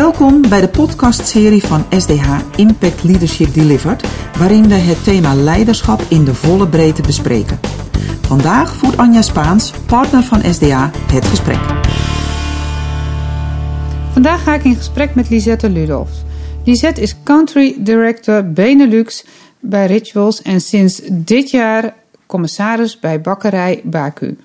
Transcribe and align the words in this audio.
Welkom 0.00 0.48
bij 0.48 0.60
de 0.60 0.68
podcastserie 0.68 1.62
van 1.62 1.84
SDH 1.90 2.38
Impact 2.56 3.02
Leadership 3.02 3.54
Delivered, 3.54 4.08
waarin 4.38 4.68
we 4.68 4.74
het 4.74 5.04
thema 5.04 5.34
leiderschap 5.34 6.00
in 6.08 6.24
de 6.24 6.34
volle 6.34 6.68
breedte 6.68 7.02
bespreken. 7.02 7.60
Vandaag 8.20 8.74
voert 8.76 8.96
Anja 8.96 9.22
Spaans, 9.22 9.72
partner 9.86 10.22
van 10.22 10.52
SDH, 10.52 10.88
het 11.12 11.24
gesprek. 11.24 11.58
Vandaag 14.12 14.42
ga 14.42 14.54
ik 14.54 14.64
in 14.64 14.74
gesprek 14.74 15.14
met 15.14 15.30
Lisette 15.30 15.70
Ludolf. 15.70 16.10
Lisette 16.64 17.00
is 17.00 17.16
Country 17.24 17.76
Director 17.78 18.52
Benelux 18.52 19.24
bij 19.58 19.86
Rituals 19.86 20.42
en 20.42 20.60
sinds 20.60 21.00
dit 21.10 21.50
jaar 21.50 21.94
commissaris 22.26 22.98
bij 22.98 23.20
bakkerij 23.20 23.80
Baku. 23.84 24.38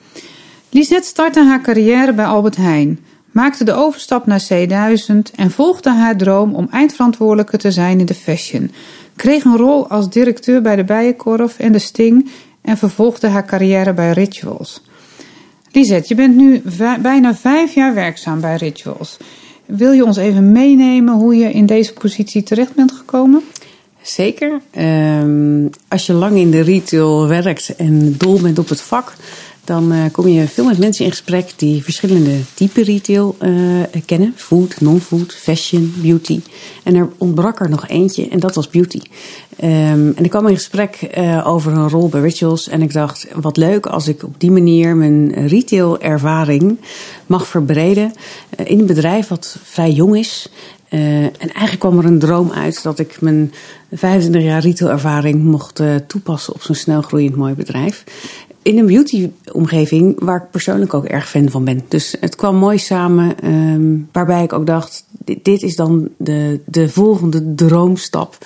Lisette 0.69 1.07
startte 1.07 1.43
haar 1.43 1.61
carrière 1.61 2.13
bij 2.13 2.25
Albert 2.25 2.55
Heijn 2.55 3.04
maakte 3.35 3.63
de 3.63 3.73
overstap 3.73 4.25
naar 4.25 4.47
C1000 4.53 5.35
en 5.35 5.51
volgde 5.51 5.89
haar 5.89 6.17
droom 6.17 6.55
om 6.55 6.67
eindverantwoordelijke 6.71 7.57
te 7.57 7.71
zijn 7.71 7.99
in 7.99 8.05
de 8.05 8.13
fashion. 8.13 8.71
Kreeg 9.15 9.43
een 9.43 9.57
rol 9.57 9.89
als 9.89 10.09
directeur 10.09 10.61
bij 10.61 10.75
de 10.75 10.83
Bijenkorf 10.83 11.59
en 11.59 11.71
de 11.71 11.79
Sting 11.79 12.29
en 12.61 12.77
vervolgde 12.77 13.27
haar 13.27 13.45
carrière 13.45 13.93
bij 13.93 14.11
Rituals. 14.11 14.81
Lisette, 15.71 16.05
je 16.07 16.15
bent 16.15 16.35
nu 16.35 16.61
bijna 17.01 17.35
vijf 17.35 17.73
jaar 17.73 17.93
werkzaam 17.93 18.41
bij 18.41 18.55
Rituals. 18.55 19.17
Wil 19.65 19.91
je 19.91 20.05
ons 20.05 20.17
even 20.17 20.51
meenemen 20.51 21.13
hoe 21.13 21.35
je 21.35 21.51
in 21.51 21.65
deze 21.65 21.93
positie 21.93 22.43
terecht 22.43 22.73
bent 22.73 22.91
gekomen? 22.91 23.41
Zeker. 24.01 24.61
Um, 24.77 25.69
als 25.87 26.05
je 26.05 26.13
lang 26.13 26.37
in 26.37 26.51
de 26.51 26.61
retail 26.61 27.27
werkt 27.27 27.75
en 27.75 28.15
dol 28.17 28.41
bent 28.41 28.59
op 28.59 28.69
het 28.69 28.81
vak, 28.81 29.13
dan 29.65 29.93
uh, 29.93 30.03
kom 30.11 30.27
je 30.27 30.47
veel 30.47 30.65
met 30.65 30.77
mensen 30.77 31.05
in 31.05 31.11
gesprek 31.11 31.53
die 31.55 31.83
verschillende 31.83 32.39
typen 32.53 32.83
retail 32.83 33.35
uh, 33.41 33.83
kennen. 34.05 34.33
Food, 34.35 34.81
non-food, 34.81 35.33
fashion, 35.33 35.93
beauty. 36.01 36.41
En 36.83 36.95
er 36.95 37.09
ontbrak 37.17 37.59
er 37.59 37.69
nog 37.69 37.87
eentje 37.87 38.29
en 38.29 38.39
dat 38.39 38.55
was 38.55 38.69
beauty. 38.69 38.99
Um, 39.63 40.13
en 40.15 40.23
ik 40.23 40.29
kwam 40.29 40.47
in 40.47 40.55
gesprek 40.55 41.09
uh, 41.17 41.47
over 41.47 41.73
een 41.73 41.89
rol 41.89 42.09
bij 42.09 42.21
Rituals. 42.21 42.67
En 42.67 42.81
ik 42.81 42.93
dacht, 42.93 43.27
wat 43.35 43.57
leuk 43.57 43.85
als 43.85 44.07
ik 44.07 44.23
op 44.23 44.35
die 44.37 44.51
manier 44.51 44.95
mijn 44.95 45.47
retail 45.47 45.99
ervaring 45.99 46.79
mag 47.25 47.47
verbreden. 47.47 48.13
in 48.63 48.79
een 48.79 48.85
bedrijf 48.85 49.27
wat 49.27 49.57
vrij 49.63 49.91
jong 49.91 50.17
is. 50.17 50.49
en 50.89 51.31
eigenlijk 51.39 51.79
kwam 51.79 51.97
er 51.97 52.05
een 52.05 52.19
droom 52.19 52.51
uit 52.51 52.83
dat 52.83 52.99
ik 52.99 53.21
mijn 53.21 53.53
25 53.91 54.41
jaar 54.41 54.61
retail 54.61 54.91
ervaring 54.91 55.43
mocht 55.43 55.81
toepassen 56.07 56.53
op 56.53 56.61
zo'n 56.61 56.75
snelgroeiend 56.75 57.35
mooi 57.35 57.53
bedrijf 57.53 58.03
in 58.65 58.77
een 58.77 58.85
beauty-omgeving 58.85 60.15
waar 60.19 60.37
ik 60.37 60.51
persoonlijk 60.51 60.93
ook 60.93 61.05
erg 61.05 61.29
fan 61.29 61.49
van 61.49 61.63
ben. 61.63 61.81
Dus 61.87 62.15
het 62.19 62.35
kwam 62.35 62.55
mooi 62.55 62.77
samen, 62.77 63.51
um, 63.51 64.09
waarbij 64.11 64.43
ik 64.43 64.53
ook 64.53 64.67
dacht: 64.67 65.05
dit, 65.11 65.45
dit, 65.45 65.61
is 65.61 65.75
dan 65.75 66.09
de, 66.17 66.61
de 66.65 66.89
volgende 66.89 67.55
droomstap 67.55 68.37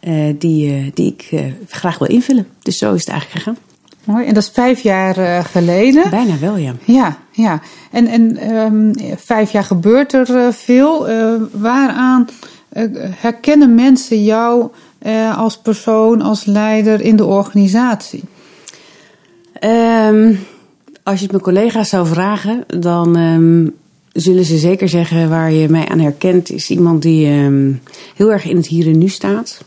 uh, 0.00 0.34
die, 0.38 0.70
uh, 0.70 0.90
die 0.94 1.12
ik 1.12 1.28
uh, 1.32 1.40
graag 1.68 1.98
wil 1.98 2.08
invullen. 2.08 2.46
Dus 2.62 2.78
zo 2.78 2.94
is 2.94 3.00
het 3.00 3.08
eigenlijk 3.08 3.44
gegaan. 3.44 3.58
Mooi, 4.04 4.26
en 4.26 4.34
dat 4.34 4.42
is 4.42 4.50
vijf 4.50 4.80
jaar 4.80 5.44
geleden. 5.44 6.10
Bijna 6.10 6.38
wel, 6.38 6.56
ja. 6.56 6.74
Ja, 6.84 7.18
ja. 7.32 7.60
En, 7.90 8.06
en 8.06 8.54
um, 8.56 8.92
vijf 9.16 9.52
jaar 9.52 9.64
gebeurt 9.64 10.12
er 10.12 10.52
veel. 10.52 11.06
waaraan 11.52 12.28
herkennen 13.10 13.74
mensen 13.74 14.24
jou 14.24 14.70
als 15.36 15.58
persoon, 15.58 16.22
als 16.22 16.44
leider 16.44 17.00
in 17.00 17.16
de 17.16 17.24
organisatie? 17.24 18.22
Um, 19.64 20.38
als 21.02 21.16
je 21.16 21.22
het 21.22 21.30
mijn 21.30 21.42
collega's 21.42 21.88
zou 21.88 22.06
vragen, 22.06 22.64
dan 22.80 23.16
um, 23.16 23.74
zullen 24.12 24.44
ze 24.44 24.58
zeker 24.58 24.88
zeggen 24.88 25.28
waar 25.28 25.52
je 25.52 25.68
mij 25.68 25.88
aan 25.88 25.98
herkent, 25.98 26.50
is 26.50 26.70
iemand 26.70 27.02
die 27.02 27.26
um, 27.26 27.80
heel 28.14 28.32
erg 28.32 28.44
in 28.44 28.56
het 28.56 28.66
hier 28.66 28.86
en 28.86 28.98
nu 28.98 29.08
staat. 29.08 29.60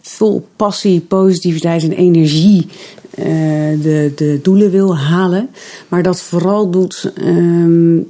vol 0.00 0.48
passie, 0.56 1.00
positiviteit 1.00 1.82
en 1.82 1.92
energie 1.92 2.66
uh, 3.18 3.24
de, 3.82 4.12
de 4.16 4.38
doelen 4.42 4.70
wil 4.70 4.96
halen. 4.96 5.48
Maar 5.88 6.02
dat 6.02 6.20
vooral 6.20 6.70
doet 6.70 7.12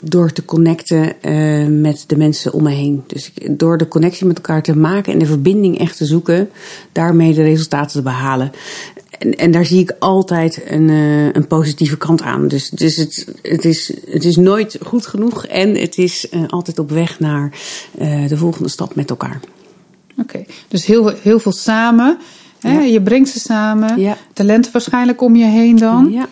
door 0.02 0.32
te 0.32 0.44
connecten 0.44 1.12
uh, 1.22 1.66
met 1.80 2.04
de 2.06 2.16
mensen 2.16 2.52
om 2.52 2.62
me 2.62 2.70
heen. 2.70 3.02
Dus 3.06 3.32
door 3.50 3.78
de 3.78 3.88
connectie 3.88 4.26
met 4.26 4.36
elkaar 4.36 4.62
te 4.62 4.76
maken 4.76 5.12
en 5.12 5.18
de 5.18 5.26
verbinding 5.26 5.78
echt 5.78 5.96
te 5.96 6.04
zoeken, 6.04 6.48
daarmee 6.92 7.34
de 7.34 7.42
resultaten 7.42 7.92
te 7.92 8.02
behalen. 8.02 8.52
En, 9.18 9.34
en 9.34 9.50
daar 9.50 9.64
zie 9.64 9.80
ik 9.80 9.94
altijd 9.98 10.62
een, 10.66 10.88
uh, 10.88 11.32
een 11.32 11.46
positieve 11.46 11.96
kant 11.96 12.22
aan. 12.22 12.48
Dus, 12.48 12.70
dus 12.70 12.96
het, 12.96 13.26
het, 13.42 13.64
is, 13.64 13.92
het 14.08 14.24
is 14.24 14.36
nooit 14.36 14.78
goed 14.82 15.06
genoeg 15.06 15.46
en 15.46 15.74
het 15.74 15.98
is 15.98 16.26
uh, 16.30 16.42
altijd 16.48 16.78
op 16.78 16.90
weg 16.90 17.20
naar 17.20 17.52
uh, 18.00 18.28
de 18.28 18.36
volgende 18.36 18.68
stap 18.68 18.94
met 18.94 19.10
elkaar. 19.10 19.40
Oké, 20.18 20.20
okay. 20.20 20.46
dus 20.68 20.86
heel, 20.86 21.12
heel 21.22 21.38
veel 21.38 21.52
samen. 21.52 22.18
Hè? 22.60 22.72
Ja. 22.72 22.80
Je 22.80 23.02
brengt 23.02 23.28
ze 23.28 23.38
samen. 23.38 24.00
Ja. 24.00 24.16
Talenten 24.32 24.72
waarschijnlijk 24.72 25.20
om 25.20 25.36
je 25.36 25.44
heen 25.44 25.76
dan. 25.76 26.12
Ja. 26.12 26.28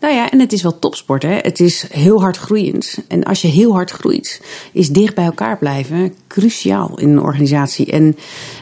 Nou 0.00 0.14
ja, 0.14 0.30
en 0.30 0.40
het 0.40 0.52
is 0.52 0.62
wel 0.62 0.78
topsport. 0.78 1.22
Hè? 1.22 1.34
Het 1.34 1.60
is 1.60 1.86
heel 1.90 2.20
hard 2.20 2.36
groeiend. 2.36 2.98
En 3.08 3.24
als 3.24 3.42
je 3.42 3.48
heel 3.48 3.72
hard 3.72 3.90
groeit, 3.90 4.42
is 4.72 4.88
dicht 4.88 5.14
bij 5.14 5.24
elkaar 5.24 5.58
blijven 5.58 6.14
cruciaal 6.26 6.98
in 6.98 7.08
een 7.08 7.20
organisatie. 7.22 7.86
En, 7.86 8.16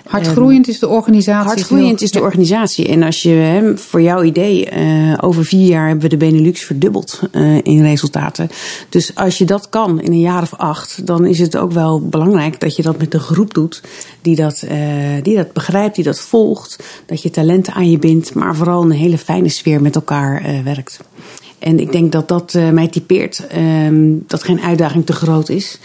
hardgroeiend 0.07 0.69
is 0.69 0.79
de 0.79 0.89
organisatie. 0.89 1.49
Hardgroeiend 1.49 2.03
is 2.03 2.11
de 2.11 2.21
organisatie. 2.21 2.89
En 2.89 3.03
als 3.03 3.23
je 3.23 3.31
hè, 3.31 3.79
voor 3.79 4.03
jouw 4.03 4.23
idee, 4.23 4.71
uh, 4.73 5.15
over 5.21 5.45
vier 5.45 5.69
jaar 5.69 5.87
hebben 5.87 6.11
we 6.11 6.17
de 6.17 6.27
Benelux 6.27 6.65
verdubbeld 6.65 7.21
uh, 7.33 7.57
in 7.63 7.83
resultaten. 7.83 8.49
Dus 8.89 9.15
als 9.15 9.39
je 9.39 9.45
dat 9.45 9.69
kan 9.69 10.01
in 10.01 10.13
een 10.13 10.21
jaar 10.21 10.43
of 10.43 10.55
acht, 10.55 11.07
dan 11.07 11.27
is 11.27 11.39
het 11.39 11.57
ook 11.57 11.73
wel 11.73 12.01
belangrijk 12.09 12.61
dat 12.61 12.77
je 12.77 12.83
dat 12.83 12.99
met 12.99 13.15
een 13.15 13.21
groep 13.21 13.55
doet 13.55 13.83
die 14.27 14.37
dat, 14.37 14.65
uh, 14.65 14.79
die 15.23 15.37
dat 15.37 15.53
begrijpt, 15.53 15.95
die 15.95 16.05
dat 16.05 16.21
volgt. 16.21 16.79
Dat 17.07 17.23
je 17.23 17.31
talenten 17.31 17.73
aan 17.73 17.91
je 17.91 17.99
bindt, 17.99 18.35
maar 18.35 18.57
vooral 18.57 18.83
een 18.83 18.91
hele 18.91 19.19
fijne 19.19 19.49
sfeer 19.49 19.83
met 19.83 19.95
elkaar 19.95 20.63
werkt. 20.65 21.01
En 21.59 21.81
ik 21.81 21.93
denk 21.93 22.13
dat 22.13 22.29
dat 22.29 22.55
uh, 22.55 22.71
mij 22.71 22.89
typeert. 22.89 23.47
Uh, 23.57 24.15
dat 24.27 24.43
geen 24.43 24.61
uitdaging 24.61 25.07
te 25.07 25.13
groot 25.13 25.49
is. 25.49 25.79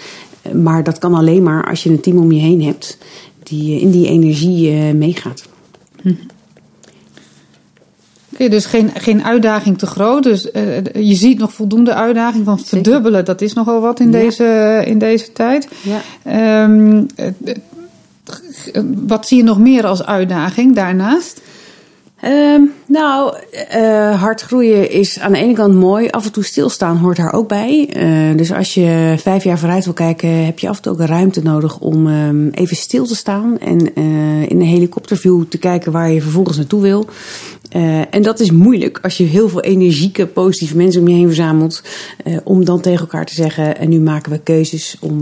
Maar 0.53 0.83
dat 0.83 0.97
kan 0.97 1.13
alleen 1.13 1.43
maar 1.43 1.69
als 1.69 1.83
je 1.83 1.89
een 1.89 1.99
team 1.99 2.17
om 2.17 2.31
je 2.31 2.41
heen 2.41 2.63
hebt 2.63 2.97
die 3.43 3.79
in 3.79 3.91
die 3.91 4.07
energie 4.07 4.93
meegaat. 4.93 5.43
Hm. 6.01 6.13
Okay, 8.33 8.49
dus 8.49 8.65
geen, 8.65 8.89
geen 8.93 9.23
uitdaging 9.23 9.77
te 9.77 9.85
groot. 9.85 10.23
Dus 10.23 10.49
je 10.93 11.15
ziet 11.15 11.37
nog 11.39 11.53
voldoende 11.53 11.93
uitdaging 11.93 12.45
van 12.45 12.59
verdubbelen. 12.59 13.25
Dat 13.25 13.41
is 13.41 13.53
nogal 13.53 13.81
wat 13.81 13.99
in, 13.99 14.11
ja. 14.11 14.19
deze, 14.19 14.83
in 14.85 14.97
deze 14.97 15.31
tijd. 15.31 15.67
Ja. 15.81 16.63
Um, 16.63 17.07
wat 19.05 19.27
zie 19.27 19.37
je 19.37 19.43
nog 19.43 19.59
meer 19.59 19.85
als 19.85 20.05
uitdaging 20.05 20.75
daarnaast? 20.75 21.41
Um, 22.25 22.73
nou, 22.87 23.35
uh, 23.75 24.21
hard 24.21 24.41
groeien 24.41 24.91
is 24.91 25.19
aan 25.19 25.31
de 25.31 25.37
ene 25.37 25.53
kant 25.53 25.73
mooi. 25.73 26.07
Af 26.09 26.25
en 26.25 26.31
toe 26.31 26.43
stilstaan 26.43 26.97
hoort 26.97 27.17
daar 27.17 27.33
ook 27.33 27.47
bij. 27.47 27.89
Uh, 27.97 28.37
dus 28.37 28.53
als 28.53 28.73
je 28.73 29.15
vijf 29.17 29.43
jaar 29.43 29.59
vooruit 29.59 29.83
wil 29.83 29.93
kijken, 29.93 30.45
heb 30.45 30.59
je 30.59 30.69
af 30.69 30.75
en 30.75 30.81
toe 30.81 30.91
ook 30.91 30.99
ruimte 30.99 31.41
nodig 31.41 31.79
om 31.79 32.07
um, 32.07 32.49
even 32.49 32.75
stil 32.75 33.05
te 33.05 33.15
staan. 33.15 33.59
En 33.59 33.99
uh, 33.99 34.41
in 34.41 34.59
een 34.59 34.61
helikopterview 34.61 35.43
te 35.49 35.57
kijken 35.57 35.91
waar 35.91 36.11
je 36.11 36.21
vervolgens 36.21 36.57
naartoe 36.57 36.81
wil. 36.81 37.05
En 38.09 38.21
dat 38.21 38.39
is 38.39 38.51
moeilijk 38.51 38.99
als 39.01 39.17
je 39.17 39.23
heel 39.23 39.49
veel 39.49 39.61
energieke, 39.61 40.27
positieve 40.27 40.77
mensen 40.77 41.01
om 41.01 41.07
je 41.07 41.15
heen 41.15 41.25
verzamelt. 41.25 41.83
Om 42.43 42.65
dan 42.65 42.81
tegen 42.81 42.99
elkaar 42.99 43.25
te 43.25 43.33
zeggen: 43.33 43.77
en 43.77 43.89
nu 43.89 43.99
maken 43.99 44.31
we 44.31 44.39
keuzes 44.39 44.97
om 44.99 45.19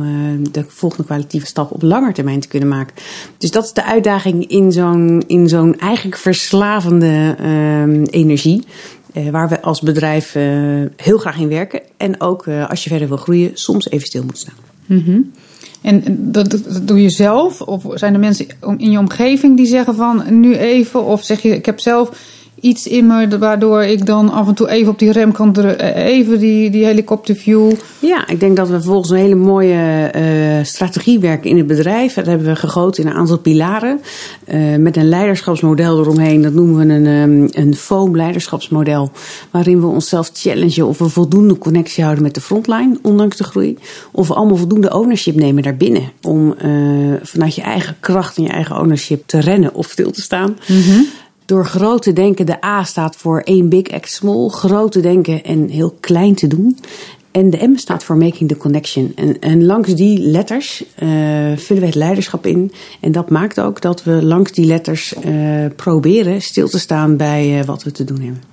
de 0.52 0.66
volgende 0.68 1.06
kwalitatieve 1.06 1.46
stap 1.46 1.72
op 1.72 1.82
lange 1.82 2.12
termijn 2.12 2.40
te 2.40 2.48
kunnen 2.48 2.70
maken. 2.70 2.96
Dus 3.38 3.52
dat 3.52 3.64
is 3.64 3.74
de 3.74 3.84
uitdaging 3.84 4.48
in 4.48 4.72
zo'n, 4.72 5.24
in 5.28 5.50
zo'n 5.50 5.80
eigenlijk 5.80 6.18
verslavende 6.90 8.08
energie. 8.10 8.64
waar 9.32 9.50
we 9.50 9.62
als 9.62 9.82
bedrijf 9.82 10.34
heel 10.96 11.18
graag 11.18 11.38
in 11.38 11.50
werken. 11.50 11.82
En 11.98 12.22
ook 12.22 12.48
als 12.48 12.84
je 12.84 12.90
verder 12.90 13.08
wil 13.08 13.18
groeien, 13.18 13.52
soms 13.54 13.90
even 13.90 14.08
stil 14.08 14.24
moet 14.24 14.38
staan. 14.38 14.54
Mm-hmm. 14.86 15.32
En 15.82 16.04
dat, 16.32 16.52
dat, 16.52 16.88
doe 16.88 17.02
je 17.02 17.10
zelf? 17.10 17.62
Of 17.62 17.84
zijn 17.94 18.14
er 18.14 18.20
mensen 18.20 18.48
in 18.78 18.92
je 18.92 18.98
omgeving 18.98 19.58
die 19.58 19.66
zeggen 19.66 19.96
van 19.96 20.40
nu 20.40 20.58
even? 20.58 21.04
Of 21.04 21.24
zeg 21.24 21.42
je, 21.42 21.50
ik 21.50 21.66
heb 21.66 21.80
zelf 21.80 22.12
iets 22.62 22.88
in 22.88 23.08
me 23.08 23.38
waardoor 23.38 23.84
ik 23.84 24.06
dan 24.06 24.32
af 24.32 24.48
en 24.48 24.54
toe 24.54 24.70
even 24.70 24.92
op 24.92 25.00
die 25.00 25.12
rem 25.12 25.32
kan 25.32 25.54
drukken. 25.54 25.94
Eh, 25.94 26.06
even 26.06 26.40
die, 26.40 26.70
die 26.70 26.86
helikopterview. 26.86 27.72
Ja, 28.00 28.28
ik 28.28 28.40
denk 28.40 28.56
dat 28.56 28.70
we 28.70 28.82
volgens 28.82 29.10
een 29.10 29.18
hele 29.18 29.36
mooie 29.36 30.12
uh, 30.16 30.66
strategie 30.66 31.20
werken 31.20 31.50
in 31.50 31.58
het 31.58 31.68
bedrijf. 31.68 32.14
Dat 32.14 32.26
hebben 32.26 32.48
we 32.48 32.56
gegoten 32.56 33.04
in 33.04 33.10
een 33.10 33.16
aantal 33.16 33.38
pilaren. 33.38 34.02
Uh, 34.54 34.76
met 34.76 34.98
een 34.98 35.10
leiderschapsmodel 35.10 36.00
eromheen. 36.00 36.42
Dat 36.42 36.54
noemen 36.54 36.88
we 36.88 36.94
een, 36.94 37.06
um, 37.06 37.48
een 37.52 37.76
foam 37.76 38.16
leiderschapsmodel. 38.16 39.12
Waarin 39.52 39.82
we 39.82 39.88
onszelf 39.88 40.30
challengen 40.34 40.88
of 40.88 40.98
we 40.98 41.10
voldoende 41.10 41.58
connectie 41.58 42.04
houden 42.04 42.24
met 42.24 42.34
de 42.34 42.42
frontline, 42.42 43.00
ondanks 43.02 43.38
de 43.38 43.44
groei. 43.44 43.78
Of 44.12 44.28
we 44.28 44.34
allemaal 44.34 44.58
voldoende 44.58 44.94
ownership 44.94 45.36
nemen 45.36 45.64
daarbinnen. 45.64 46.12
Om 46.22 46.56
uh, 46.66 47.14
vanuit 47.22 47.56
je 47.56 47.62
eigen 47.62 47.96
kracht 48.00 48.38
en 48.38 48.44
je 48.44 48.50
eigen 48.50 48.78
ownership 48.78 49.24
te 49.26 49.40
rennen 49.40 49.74
of 49.74 49.88
stil 49.90 50.12
te 50.12 50.22
staan. 50.22 50.58
Mm 50.68 50.82
-hmm 50.82 51.06
door 51.50 51.66
groot 51.66 52.02
te 52.02 52.14
denken, 52.14 52.46
de 52.46 52.66
A 52.66 52.84
staat 52.84 53.16
voor 53.16 53.42
één 53.42 53.70
big 53.70 53.88
act 53.88 54.12
small, 54.12 54.48
groot 54.48 54.92
te 54.92 55.00
denken 55.00 55.44
en 55.44 55.70
heel 55.70 55.98
klein 56.00 56.36
te 56.36 56.48
doen. 56.48 56.78
En 57.32 57.50
de 57.50 57.68
M 57.68 57.76
staat 57.76 58.04
voor 58.04 58.18
Making 58.18 58.50
the 58.50 58.58
Connection. 58.58 59.12
En, 59.16 59.40
en 59.40 59.66
langs 59.66 59.96
die 59.96 60.20
letters 60.20 60.84
vullen 61.56 61.82
we 61.82 61.86
het 61.86 61.96
leiderschap 61.96 62.46
in. 62.46 62.72
En 63.00 63.12
dat 63.12 63.30
maakt 63.30 63.60
ook 63.60 63.82
dat 63.82 64.04
we 64.04 64.24
langs 64.24 64.52
die 64.52 64.66
letters 64.66 65.14
proberen 65.76 66.42
stil 66.42 66.68
te 66.68 66.80
staan 66.80 67.18
bij 67.18 67.64
wat 67.66 67.84
we 67.84 67.92
te 67.92 68.04
doen 68.04 68.22
hebben. 68.22 68.49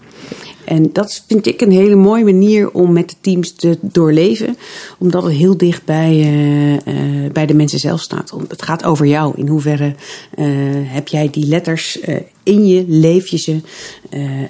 En 0.66 0.92
dat 0.92 1.24
vind 1.26 1.46
ik 1.46 1.60
een 1.60 1.70
hele 1.70 1.94
mooie 1.94 2.24
manier 2.24 2.70
om 2.70 2.92
met 2.92 3.08
de 3.08 3.16
teams 3.20 3.52
te 3.52 3.78
doorleven. 3.80 4.56
Omdat 4.98 5.22
het 5.22 5.32
heel 5.32 5.56
dicht 5.56 5.84
bij, 5.84 6.14
uh, 6.14 6.72
uh, 6.72 7.30
bij 7.32 7.46
de 7.46 7.54
mensen 7.54 7.78
zelf 7.78 8.00
staat. 8.00 8.34
Het 8.48 8.62
gaat 8.62 8.84
over 8.84 9.06
jou. 9.06 9.32
In 9.36 9.48
hoeverre 9.48 9.94
uh, 10.38 10.46
heb 10.84 11.08
jij 11.08 11.30
die 11.30 11.46
letters 11.46 11.98
in 12.42 12.66
je, 12.66 12.84
leef 12.88 13.28
je 13.28 13.38
ze. 13.38 13.60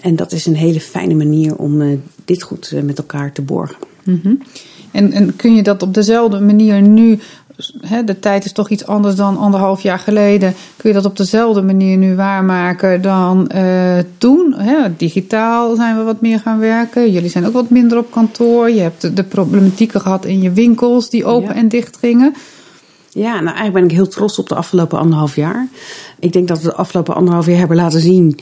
en 0.00 0.16
dat 0.16 0.32
is 0.32 0.46
een 0.46 0.56
hele 0.56 0.80
fijne 0.80 1.14
manier 1.14 1.56
om 1.56 2.02
dit 2.24 2.42
goed 2.42 2.72
met 2.82 2.98
elkaar 2.98 3.32
te 3.32 3.42
borgen. 3.42 3.76
-hmm. 4.04 4.42
en, 4.90 5.12
en 5.12 5.36
kun 5.36 5.54
je 5.54 5.62
dat 5.62 5.82
op 5.82 5.94
dezelfde 5.94 6.40
manier 6.40 6.82
nu 6.82 7.18
de 8.04 8.18
tijd 8.20 8.44
is 8.44 8.52
toch 8.52 8.68
iets 8.68 8.86
anders 8.86 9.14
dan 9.14 9.36
anderhalf 9.36 9.82
jaar 9.82 9.98
geleden. 9.98 10.54
Kun 10.76 10.88
je 10.88 10.94
dat 10.94 11.04
op 11.04 11.16
dezelfde 11.16 11.62
manier 11.62 11.96
nu 11.96 12.14
waarmaken 12.14 13.02
dan 13.02 13.50
uh, 13.54 13.98
toen? 14.18 14.56
digitaal 14.96 15.76
zijn 15.76 15.96
we 15.96 16.02
wat 16.02 16.20
meer 16.20 16.40
gaan 16.40 16.58
werken. 16.58 17.12
Jullie 17.12 17.30
zijn 17.30 17.46
ook 17.46 17.52
wat 17.52 17.70
minder 17.70 17.98
op 17.98 18.10
kantoor. 18.10 18.70
Je 18.70 18.80
hebt 18.80 19.16
de, 19.16 19.22
problematieken 19.22 20.00
gehad 20.00 20.24
in 20.24 20.42
je 20.42 20.52
winkels 20.52 21.10
die 21.10 21.24
open 21.24 21.54
en 21.54 21.68
dicht 21.68 21.96
gingen. 21.96 22.34
Ja, 23.10 23.32
nou 23.32 23.44
eigenlijk 23.44 23.72
ben 23.72 23.84
ik 23.84 23.90
heel 23.90 24.08
trots 24.08 24.38
op 24.38 24.48
de 24.48 24.54
afgelopen 24.54 24.98
anderhalf 24.98 25.36
jaar. 25.36 25.68
Ik 26.18 26.32
denk 26.32 26.48
dat 26.48 26.60
we 26.60 26.68
de 26.68 26.74
afgelopen 26.74 27.14
anderhalf 27.14 27.46
jaar 27.46 27.58
hebben 27.58 27.76
laten 27.76 28.00
zien 28.00 28.38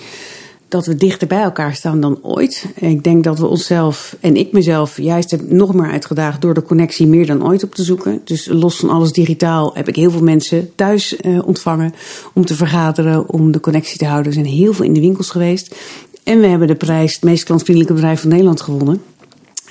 dat 0.74 0.86
we 0.86 0.94
dichter 0.94 1.26
bij 1.28 1.42
elkaar 1.42 1.74
staan 1.74 2.00
dan 2.00 2.18
ooit. 2.22 2.66
Ik 2.74 3.04
denk 3.04 3.24
dat 3.24 3.38
we 3.38 3.46
onszelf 3.46 4.16
en 4.20 4.36
ik 4.36 4.52
mezelf 4.52 4.96
juist 4.96 5.30
heb 5.30 5.50
nog 5.50 5.74
meer 5.74 5.90
uitgedaagd 5.90 6.40
door 6.40 6.54
de 6.54 6.62
connectie 6.62 7.06
meer 7.06 7.26
dan 7.26 7.46
ooit 7.46 7.64
op 7.64 7.74
te 7.74 7.82
zoeken. 7.82 8.20
Dus 8.24 8.46
los 8.46 8.76
van 8.76 8.90
alles 8.90 9.12
digitaal 9.12 9.70
heb 9.74 9.88
ik 9.88 9.96
heel 9.96 10.10
veel 10.10 10.22
mensen 10.22 10.74
thuis 10.74 11.16
uh, 11.20 11.46
ontvangen 11.46 11.94
om 12.32 12.44
te 12.44 12.54
vergaderen, 12.54 13.28
om 13.28 13.52
de 13.52 13.60
connectie 13.60 13.98
te 13.98 14.04
houden. 14.04 14.26
We 14.26 14.38
zijn 14.38 14.54
heel 14.54 14.72
veel 14.72 14.84
in 14.84 14.92
de 14.92 15.00
winkels 15.00 15.30
geweest. 15.30 15.76
En 16.24 16.40
we 16.40 16.46
hebben 16.46 16.68
de 16.68 16.74
prijs 16.74 17.14
het 17.14 17.22
meest 17.22 17.44
klantvriendelijke 17.44 17.94
bedrijf 17.94 18.20
van 18.20 18.30
Nederland 18.30 18.60
gewonnen. 18.60 19.02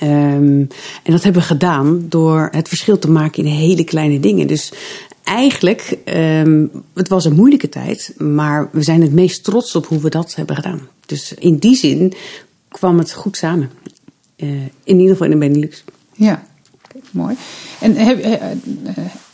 Um, 0.02 0.68
en 1.02 1.12
dat 1.12 1.22
hebben 1.22 1.42
we 1.42 1.48
gedaan 1.48 2.06
door 2.08 2.48
het 2.50 2.68
verschil 2.68 2.98
te 2.98 3.10
maken 3.10 3.44
in 3.44 3.52
hele 3.52 3.84
kleine 3.84 4.20
dingen. 4.20 4.46
Dus 4.46 4.72
eigenlijk, 5.24 5.98
um, 6.04 6.70
het 6.94 7.08
was 7.08 7.24
een 7.24 7.34
moeilijke 7.34 7.68
tijd, 7.68 8.14
maar 8.18 8.68
we 8.72 8.82
zijn 8.82 9.02
het 9.02 9.12
meest 9.12 9.44
trots 9.44 9.74
op 9.74 9.86
hoe 9.86 10.00
we 10.00 10.10
dat 10.10 10.34
hebben 10.34 10.56
gedaan. 10.56 10.88
Dus 11.06 11.34
in 11.34 11.56
die 11.56 11.76
zin 11.76 12.12
kwam 12.68 12.98
het 12.98 13.12
goed 13.12 13.36
samen. 13.36 13.70
Uh, 14.36 14.50
in 14.84 14.98
ieder 14.98 15.10
geval 15.10 15.26
in 15.26 15.32
de 15.32 15.46
Benelux. 15.46 15.84
Ja, 16.12 16.46
mooi. 17.10 17.36
En 17.80 17.96
heb, 17.96 18.18
eh, 18.18 18.42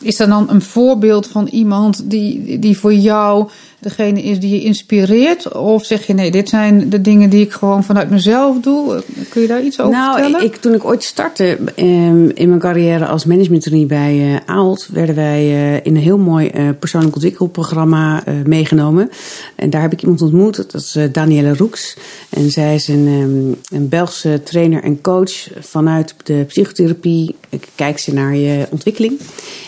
is 0.00 0.18
er 0.18 0.28
dan 0.28 0.50
een 0.50 0.62
voorbeeld 0.62 1.26
van 1.26 1.46
iemand 1.46 2.10
die, 2.10 2.58
die 2.58 2.78
voor 2.78 2.94
jou 2.94 3.48
degene 3.78 4.22
is 4.22 4.40
die 4.40 4.50
je 4.50 4.62
inspireert? 4.62 5.52
Of 5.52 5.84
zeg 5.84 6.06
je 6.06 6.14
nee, 6.14 6.30
dit 6.30 6.48
zijn 6.48 6.90
de 6.90 7.00
dingen 7.00 7.30
die 7.30 7.44
ik 7.44 7.52
gewoon 7.52 7.84
vanuit 7.84 8.10
mezelf 8.10 8.60
doe? 8.60 9.02
Kun 9.28 9.40
je 9.40 9.46
daar 9.46 9.62
iets 9.62 9.80
over 9.80 9.92
nou, 9.92 10.12
vertellen? 10.12 10.44
Ik, 10.44 10.56
toen 10.56 10.74
ik 10.74 10.84
ooit 10.84 11.04
startte 11.04 11.58
um, 11.76 12.30
in 12.34 12.48
mijn 12.48 12.60
carrière 12.60 13.06
als 13.06 13.24
managementtrainee 13.24 13.86
bij 13.86 14.16
uh, 14.16 14.36
Aalt, 14.46 14.88
werden 14.92 15.14
wij 15.14 15.44
uh, 15.44 15.74
in 15.74 15.96
een 15.96 15.96
heel 15.96 16.18
mooi 16.18 16.50
uh, 16.54 16.68
persoonlijk 16.78 17.14
ontwikkelprogramma 17.14 18.22
meegenomen. 18.46 19.10
En 19.54 19.70
daar 19.70 19.82
heb 19.82 19.92
ik 19.92 20.02
iemand 20.02 20.22
ontmoet, 20.22 20.56
dat 20.56 20.74
is 20.74 20.96
Danielle 21.12 21.56
Roeks. 21.56 21.96
En 22.30 22.50
zij 22.50 22.74
is 22.74 22.88
een, 22.88 23.06
um, 23.06 23.56
een 23.70 23.88
Belgische 23.88 24.40
trainer 24.44 24.82
en 24.82 25.00
coach 25.00 25.48
vanuit 25.60 26.14
de 26.24 26.44
psychotherapie. 26.46 27.34
Kijkt 27.74 28.00
ze 28.00 28.12
naar 28.12 28.36
je 28.36 28.66
ontwikkeling. 28.70 29.20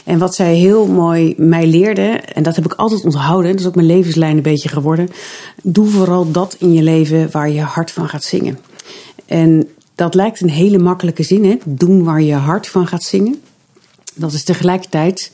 En 0.05 0.19
wat 0.23 0.35
zij 0.35 0.55
heel 0.55 0.87
mooi 0.87 1.35
mij 1.37 1.67
leerde, 1.67 2.03
en 2.03 2.43
dat 2.43 2.57
heb 2.57 2.65
ik 2.65 2.73
altijd 2.73 3.05
onthouden, 3.05 3.51
dat 3.51 3.61
is 3.61 3.67
ook 3.67 3.75
mijn 3.75 3.87
levenslijn 3.87 4.37
een 4.37 4.43
beetje 4.43 4.69
geworden. 4.69 5.09
Doe 5.63 5.89
vooral 5.89 6.31
dat 6.31 6.57
in 6.59 6.73
je 6.73 6.83
leven 6.83 7.29
waar 7.31 7.51
je 7.51 7.61
hart 7.61 7.91
van 7.91 8.09
gaat 8.09 8.25
zingen. 8.25 8.59
En 9.27 9.69
dat 9.95 10.15
lijkt 10.15 10.41
een 10.41 10.51
hele 10.51 10.79
makkelijke 10.79 11.23
zin, 11.23 11.45
hè? 11.45 11.57
doen 11.65 12.05
waar 12.05 12.23
je 12.23 12.35
hart 12.35 12.69
van 12.69 12.87
gaat 12.87 13.03
zingen. 13.03 13.41
Dat 14.15 14.33
is 14.33 14.45
tegelijkertijd, 14.45 15.33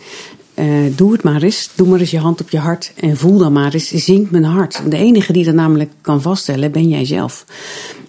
uh, 0.54 0.96
doe 0.96 1.12
het 1.12 1.22
maar 1.22 1.42
eens, 1.42 1.70
doe 1.74 1.88
maar 1.88 2.00
eens 2.00 2.10
je 2.10 2.18
hand 2.18 2.40
op 2.40 2.50
je 2.50 2.58
hart 2.58 2.92
en 2.96 3.16
voel 3.16 3.38
dan 3.38 3.52
maar 3.52 3.74
eens, 3.74 3.88
zingt 3.88 4.30
mijn 4.30 4.44
hart. 4.44 4.82
De 4.90 4.96
enige 4.96 5.32
die 5.32 5.44
dat 5.44 5.54
namelijk 5.54 5.90
kan 6.00 6.22
vaststellen, 6.22 6.72
ben 6.72 6.88
jij 6.88 7.04
zelf. 7.04 7.44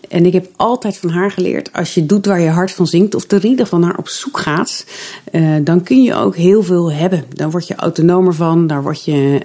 En 0.09 0.25
ik 0.25 0.33
heb 0.33 0.47
altijd 0.55 0.97
van 0.97 1.09
haar 1.09 1.31
geleerd, 1.31 1.73
als 1.73 1.93
je 1.93 2.05
doet 2.05 2.25
waar 2.25 2.39
je 2.39 2.49
hart 2.49 2.71
van 2.71 2.87
zingt, 2.87 3.15
of 3.15 3.25
de 3.25 3.37
rieder 3.37 3.65
van 3.65 3.83
haar 3.83 3.97
op 3.97 4.07
zoek 4.07 4.37
gaat, 4.37 4.85
uh, 5.31 5.55
dan 5.61 5.83
kun 5.83 6.03
je 6.03 6.15
ook 6.15 6.35
heel 6.35 6.63
veel 6.63 6.91
hebben. 6.91 7.23
Dan 7.33 7.51
word 7.51 7.67
je 7.67 7.75
autonomer 7.75 8.33
van, 8.33 8.67
daar 8.67 8.83
word 8.83 9.03
je 9.05 9.39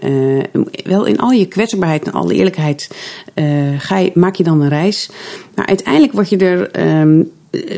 uh, 0.53 0.65
wel 0.85 1.05
in 1.05 1.19
al 1.19 1.31
je 1.31 1.47
kwetsbaarheid 1.47 2.07
en 2.07 2.13
alle 2.13 2.35
eerlijkheid, 2.35 2.91
uh, 3.35 3.45
ga 3.79 3.99
je, 3.99 4.11
maak 4.15 4.35
je 4.35 4.45
dan 4.45 4.61
een 4.61 4.69
reis. 4.69 5.11
Maar 5.55 5.67
uiteindelijk 5.67 6.13
word 6.13 6.29
je 6.29 6.37
er. 6.37 6.91
Um, 7.01 7.31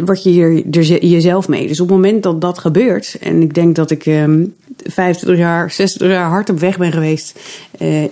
word 0.04 0.22
je 0.22 0.30
hier 0.30 0.64
er 0.70 1.06
jezelf 1.06 1.48
mee. 1.48 1.66
Dus 1.66 1.80
op 1.80 1.88
het 1.88 1.96
moment 1.96 2.22
dat 2.22 2.40
dat 2.40 2.58
gebeurt, 2.58 3.16
en 3.20 3.42
ik 3.42 3.54
denk 3.54 3.76
dat 3.76 3.90
ik 3.90 4.06
um, 4.06 4.54
25 4.84 5.38
jaar, 5.38 5.70
60 5.70 6.08
jaar 6.08 6.28
hard 6.28 6.50
op 6.50 6.58
weg 6.58 6.78
ben 6.78 6.92
geweest 6.92 7.38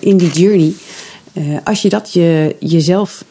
in 0.00 0.16
die 0.16 0.30
journey. 0.30 0.72
Als 1.64 1.82
je 1.82 1.88
dat 1.88 2.12
je, 2.12 2.56
jezelf 2.58 3.24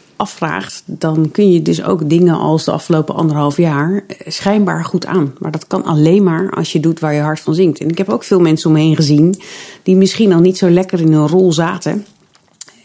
dan 0.85 1.31
kun 1.31 1.51
je 1.51 1.61
dus 1.61 1.83
ook 1.83 2.09
dingen 2.09 2.35
als 2.35 2.65
de 2.65 2.71
afgelopen 2.71 3.15
anderhalf 3.15 3.57
jaar 3.57 4.03
eh, 4.07 4.31
schijnbaar 4.31 4.85
goed 4.85 5.05
aan. 5.05 5.33
Maar 5.39 5.51
dat 5.51 5.67
kan 5.67 5.83
alleen 5.83 6.23
maar 6.23 6.51
als 6.51 6.71
je 6.71 6.79
doet 6.79 6.99
waar 6.99 7.13
je 7.13 7.21
hart 7.21 7.39
van 7.39 7.53
zingt. 7.53 7.79
En 7.79 7.89
ik 7.89 7.97
heb 7.97 8.09
ook 8.09 8.23
veel 8.23 8.39
mensen 8.39 8.69
om 8.69 8.75
me 8.75 8.81
heen 8.81 8.95
gezien 8.95 9.35
die 9.83 9.95
misschien 9.95 10.33
al 10.33 10.39
niet 10.39 10.57
zo 10.57 10.69
lekker 10.69 10.99
in 10.99 11.13
een 11.13 11.27
rol 11.27 11.53
zaten. 11.53 12.05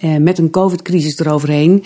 Eh, 0.01 0.17
met 0.17 0.39
een 0.39 0.51
COVID-crisis 0.51 1.19
eroverheen. 1.19 1.85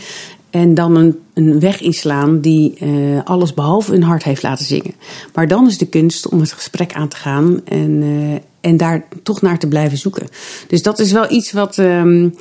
En 0.53 0.75
dan 0.75 0.97
een, 0.97 1.19
een 1.35 1.61
weg 1.61 1.81
inslaan 1.81 2.41
die 2.41 2.75
uh, 2.83 3.21
alles 3.25 3.55
behalve 3.55 3.93
hun 3.93 4.03
hart 4.03 4.25
heeft 4.25 4.43
laten 4.43 4.65
zingen. 4.65 4.95
Maar 5.35 5.49
dan 5.49 5.67
is 5.67 5.79
de 5.79 5.87
kunst 5.87 6.29
om 6.29 6.41
het 6.41 6.53
gesprek 6.53 6.93
aan 6.93 7.09
te 7.09 7.17
gaan 7.17 7.61
en, 7.65 8.03
uh, 8.03 8.35
en 8.61 8.77
daar 8.77 9.05
toch 9.23 9.43
naar 9.43 9.59
te 9.59 9.69
blijven 9.69 9.99
zoeken. 9.99 10.27
Dus 10.69 10.83
dat 10.83 10.99
is 10.99 11.13
wel 11.13 11.33
iets 11.33 11.53
wat. 11.53 11.77
Um, 11.77 12.35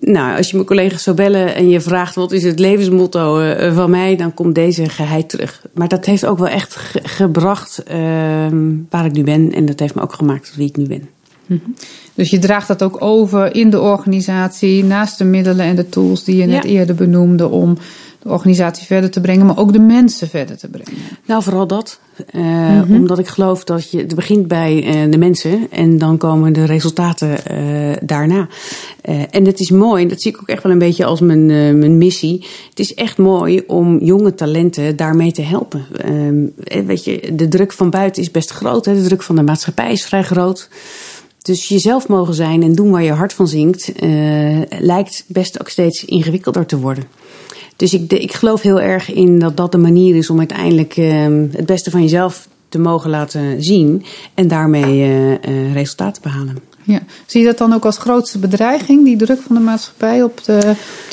nou, 0.00 0.36
als 0.36 0.48
je 0.50 0.54
mijn 0.54 0.66
collega's 0.66 1.02
zou 1.02 1.16
bellen 1.16 1.54
en 1.54 1.68
je 1.68 1.80
vraagt 1.80 2.14
wat 2.14 2.32
is 2.32 2.44
het 2.44 2.58
levensmotto 2.58 3.40
uh, 3.40 3.74
van 3.74 3.90
mij, 3.90 4.16
dan 4.16 4.34
komt 4.34 4.54
deze 4.54 4.88
geheid 4.88 5.28
terug. 5.28 5.66
Maar 5.74 5.88
dat 5.88 6.04
heeft 6.04 6.26
ook 6.26 6.38
wel 6.38 6.48
echt 6.48 6.76
ge 6.76 7.00
gebracht 7.02 7.82
waar 8.90 9.04
ik 9.04 9.12
nu 9.12 9.24
ben. 9.24 9.52
En 9.52 9.66
dat 9.66 9.80
heeft 9.80 9.94
me 9.94 10.02
ook 10.02 10.12
gemaakt 10.12 10.46
tot 10.46 10.56
wie 10.56 10.68
ik 10.68 10.76
nu 10.76 10.86
ben. 10.86 11.08
-hmm. 11.58 11.74
Dus 12.14 12.30
je 12.30 12.38
draagt 12.38 12.68
dat 12.68 12.82
ook 12.82 13.02
over 13.02 13.54
in 13.54 13.70
de 13.70 13.80
organisatie, 13.80 14.84
naast 14.84 15.18
de 15.18 15.24
middelen 15.24 15.66
en 15.66 15.76
de 15.76 15.88
tools 15.88 16.24
die 16.24 16.36
je 16.36 16.46
net 16.46 16.62
ja. 16.62 16.68
eerder 16.68 16.94
benoemde, 16.94 17.48
om 17.48 17.76
de 18.22 18.28
organisatie 18.28 18.86
verder 18.86 19.10
te 19.10 19.20
brengen, 19.20 19.46
maar 19.46 19.58
ook 19.58 19.72
de 19.72 19.78
mensen 19.78 20.28
verder 20.28 20.58
te 20.58 20.68
brengen. 20.68 20.92
Nou, 21.26 21.42
vooral 21.42 21.66
dat. 21.66 22.00
Uh, 22.34 22.42
mm 22.42 22.82
-hmm. 22.82 22.96
Omdat 22.96 23.18
ik 23.18 23.26
geloof 23.26 23.64
dat 23.64 23.90
je, 23.90 23.98
het 23.98 24.14
begint 24.14 24.48
bij 24.48 25.04
uh, 25.04 25.10
de 25.10 25.18
mensen 25.18 25.66
en 25.70 25.98
dan 25.98 26.16
komen 26.16 26.52
de 26.52 26.64
resultaten 26.64 27.36
uh, 27.50 27.96
daarna. 28.02 28.48
en 29.30 29.44
het 29.44 29.60
is 29.60 29.70
mooi, 29.70 30.06
dat 30.06 30.20
zie 30.20 30.30
ik 30.30 30.40
ook 30.40 30.48
echt 30.48 30.62
wel 30.62 30.72
een 30.72 30.78
beetje 30.78 31.04
als 31.04 31.20
mijn, 31.20 31.46
mijn 31.78 31.98
missie. 31.98 32.46
Het 32.68 32.78
is 32.78 32.94
echt 32.94 33.18
mooi 33.18 33.62
om 33.66 33.98
jonge 34.04 34.34
talenten 34.34 34.96
daarmee 34.96 35.32
te 35.32 35.42
helpen. 35.42 35.84
weet 36.86 37.04
je, 37.04 37.32
de 37.34 37.48
druk 37.48 37.72
van 37.72 37.90
buiten 37.90 38.22
is 38.22 38.30
best 38.30 38.50
groot, 38.50 38.84
hè? 38.84 38.94
de 38.94 39.02
druk 39.02 39.22
van 39.22 39.36
de 39.36 39.42
maatschappij 39.42 39.92
is 39.92 40.04
vrij 40.04 40.22
groot. 40.22 40.68
Dus 41.42 41.68
jezelf 41.68 42.08
mogen 42.08 42.34
zijn 42.34 42.62
en 42.62 42.74
doen 42.74 42.90
waar 42.90 43.02
je 43.02 43.12
hart 43.12 43.32
van 43.32 43.48
zingt, 43.48 44.02
uh, 44.02 44.60
lijkt 44.78 45.24
best 45.26 45.60
ook 45.60 45.68
steeds 45.68 46.04
ingewikkelder 46.04 46.66
te 46.66 46.78
worden. 46.78 47.04
Dus 47.76 47.94
ik, 47.94 48.12
ik 48.12 48.32
geloof 48.32 48.62
heel 48.62 48.80
erg 48.80 49.12
in 49.12 49.38
dat 49.38 49.56
dat 49.56 49.72
de 49.72 49.78
manier 49.78 50.16
is 50.16 50.30
om 50.30 50.38
uiteindelijk 50.38 50.96
uh, 50.96 51.24
het 51.52 51.66
beste 51.66 51.90
van 51.90 52.02
jezelf 52.02 52.48
te 52.68 52.78
mogen 52.78 53.10
laten 53.10 53.62
zien 53.62 54.04
en 54.34 54.48
daarmee 54.48 54.98
uh, 55.48 55.72
resultaten 55.72 56.22
te 56.22 56.28
behalen. 56.28 56.69
Ja. 56.82 57.00
Zie 57.26 57.40
je 57.40 57.46
dat 57.46 57.58
dan 57.58 57.72
ook 57.72 57.84
als 57.84 57.98
grootste 57.98 58.38
bedreiging, 58.38 59.04
die 59.04 59.16
druk 59.16 59.40
van 59.40 59.56
de 59.56 59.62
maatschappij 59.62 60.22
op 60.22 60.44
de, 60.44 60.58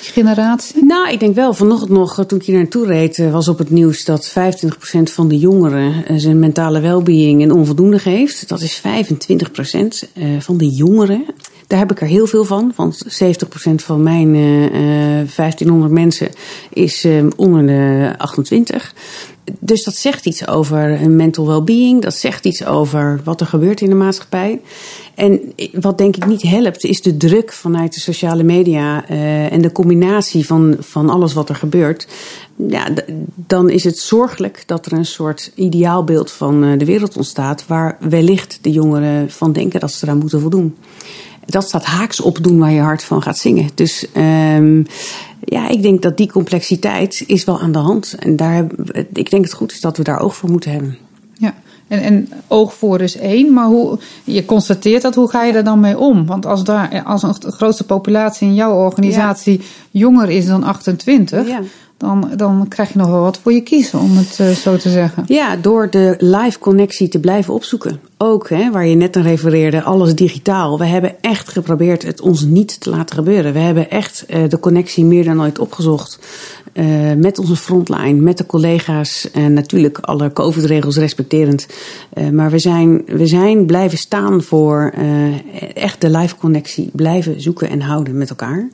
die 0.02 0.12
generatie? 0.12 0.86
Nou, 0.86 1.12
ik 1.12 1.20
denk 1.20 1.36
wel. 1.36 1.54
Vanochtend 1.54 1.90
nog, 1.90 2.26
toen 2.28 2.40
ik 2.40 2.46
hier 2.46 2.58
naartoe 2.58 2.86
reed, 2.86 3.32
was 3.32 3.48
op 3.48 3.58
het 3.58 3.70
nieuws 3.70 4.06
dat 4.06 4.30
25% 4.30 4.34
van 5.04 5.28
de 5.28 5.38
jongeren 5.38 6.20
zijn 6.20 6.40
mentale 6.40 6.80
welbeing 6.80 7.42
en 7.42 7.52
onvoldoende 7.52 8.00
geeft. 8.00 8.50
Dat 8.50 8.62
is 8.62 8.82
25% 8.82 10.10
van 10.40 10.58
de 10.58 10.70
jongeren. 10.70 11.26
Daar 11.68 11.80
heb 11.80 11.92
ik 11.92 12.02
er 12.02 12.08
heel 12.08 12.28
veel 12.28 12.46
van, 12.46 12.74
want 12.76 13.06
70% 13.06 13.74
van 13.76 14.04
mijn 14.04 14.36
uh, 14.36 15.36
1500 15.36 15.92
mensen 15.92 16.30
is 16.70 17.08
onder 17.36 17.68
de 17.68 18.14
28 18.18 18.94
dus 19.60 19.84
dat 19.84 19.96
zegt 19.96 20.26
iets 20.26 20.48
over 20.48 21.00
hun 21.00 21.16
mental 21.16 21.48
well-being. 21.48 22.02
Dat 22.02 22.14
zegt 22.14 22.46
iets 22.46 22.66
over 22.66 23.22
wat 23.24 23.42
er 23.42 23.48
gebeurt 23.48 23.82
in 23.82 23.90
de 23.90 23.96
maatschappij. 23.96 24.62
En 25.16 25.54
wat 25.74 25.98
denk 25.98 26.16
ik 26.16 26.26
niet 26.26 26.42
helpt, 26.42 26.84
is 26.84 27.02
de 27.02 27.18
druk 27.18 27.54
vanuit 27.54 27.94
de 27.94 28.00
sociale 28.00 28.44
media 28.44 29.10
uh, 29.10 29.52
en 29.52 29.62
de 29.62 29.72
combinatie 29.72 30.46
van, 30.46 30.76
van 30.80 31.10
alles 31.10 31.34
wat 31.34 31.50
er 31.50 31.56
gebeurt. 31.56 32.08
ja, 32.68 32.88
dan 33.36 33.70
is 33.70 33.84
het 33.84 33.98
zorgelijk 33.98 34.64
dat 34.66 34.86
er 34.86 34.94
een 34.94 35.06
soort 35.06 35.52
ideaalbeeld 35.56 36.32
van 36.32 36.78
de 36.78 36.86
wereld 36.86 37.18
ontstaat. 37.18 37.68
waar 37.68 37.98
wellicht 38.00 38.60
de 38.62 38.72
jongeren 38.72 39.32
van 39.32 39.54
denken 39.54 39.80
dat 39.80 39.92
ze 39.92 40.06
eraan 40.06 40.18
moeten 40.18 40.42
voldoen. 40.42 40.76
Dat 41.48 41.68
staat 41.68 41.86
haaks 41.86 42.22
op 42.22 42.44
doen 42.44 42.60
waar 42.60 42.72
je 42.72 42.80
hart 42.80 43.04
van 43.04 43.22
gaat 43.22 43.38
zingen. 43.38 43.70
Dus 43.74 44.06
um, 44.18 44.86
ja, 45.44 45.68
ik 45.68 45.82
denk 45.82 46.02
dat 46.02 46.18
die 46.18 46.32
complexiteit 46.32 47.24
is 47.28 47.44
wel 47.44 47.60
aan 47.60 47.72
de 47.72 47.78
hand. 47.78 48.16
En 48.20 48.36
daar, 48.36 48.66
ik 49.14 49.30
denk 49.30 49.44
het 49.44 49.54
goed 49.54 49.72
is 49.72 49.82
dat 49.82 49.98
we 49.98 50.04
daar 50.04 50.20
oog 50.20 50.36
voor 50.36 50.50
moeten 50.50 50.72
hebben. 50.72 50.98
Ja, 51.34 51.54
en, 51.88 52.02
en 52.02 52.30
oog 52.48 52.74
voor 52.74 53.02
is 53.02 53.18
één, 53.18 53.54
maar 53.54 53.68
hoe, 53.68 54.00
je 54.24 54.46
constateert 54.46 55.02
dat, 55.02 55.16
hoe 55.16 55.30
ga 55.30 55.44
je 55.44 55.54
er 55.54 55.64
dan 55.64 55.80
mee 55.80 55.98
om? 55.98 56.26
Want 56.26 56.46
als, 56.46 56.64
daar, 56.64 57.04
als 57.04 57.24
een 57.24 57.36
grootste 57.42 57.84
populatie 57.84 58.48
in 58.48 58.56
jouw 58.56 58.74
organisatie 58.74 59.62
jonger 59.92 60.30
is 60.30 60.46
dan 60.46 60.64
28, 60.64 61.48
ja 61.48 61.62
dan, 61.98 62.32
dan 62.36 62.66
krijg 62.68 62.94
je 62.94 62.98
nog 62.98 63.10
wel 63.10 63.22
wat 63.22 63.38
voor 63.38 63.54
je 63.54 63.62
kiezen, 63.62 64.00
om 64.00 64.18
het 64.18 64.38
uh, 64.42 64.50
zo 64.50 64.78
te 64.78 64.90
zeggen. 64.90 65.24
Ja, 65.28 65.56
door 65.56 65.90
de 65.90 66.16
live 66.20 66.60
connectie 66.60 67.08
te 67.08 67.20
blijven 67.20 67.54
opzoeken. 67.54 68.00
Ook, 68.18 68.50
hè, 68.50 68.72
waar 68.72 68.88
je 68.88 68.96
net 68.96 69.16
aan 69.16 69.24
refereerde, 69.24 69.84
alles 69.84 70.16
digitaal. 70.16 70.78
We 70.78 70.86
hebben 70.86 71.16
echt 71.22 71.50
geprobeerd 71.50 72.04
het 72.04 72.22
ons 72.22 72.42
niet 72.42 72.80
te 72.80 72.90
laten 72.90 73.16
gebeuren. 73.16 73.54
We 73.54 73.60
hebben 73.60 73.90
echt 73.90 74.26
uh, 74.28 74.50
de 74.50 74.60
connectie 74.60 75.06
meer 75.06 75.24
dan 75.24 75.42
ooit 75.42 75.60
opgezocht. 75.60 76.20
Uh, 76.74 76.86
met 77.14 77.40
onze 77.40 77.56
frontline, 77.56 78.22
met 78.22 78.38
de 78.38 78.46
collega's. 78.46 79.32
En 79.32 79.54
natuurlijk 79.54 79.98
alle 79.98 80.34
COVID-regels 80.34 80.98
respecterend. 80.98 81.68
maar 82.32 82.52
we 82.52 82.60
zijn, 82.60 83.04
we 83.06 83.28
zijn 83.28 83.66
blijven 83.66 83.98
staan 83.98 84.42
voor 84.42 84.94
echt 85.74 86.02
de 86.02 86.10
live 86.10 86.36
connectie. 86.36 86.90
Blijven 86.94 87.42
zoeken 87.42 87.70
en 87.70 87.82
houden 87.82 88.18
met 88.18 88.30
elkaar. 88.30 88.70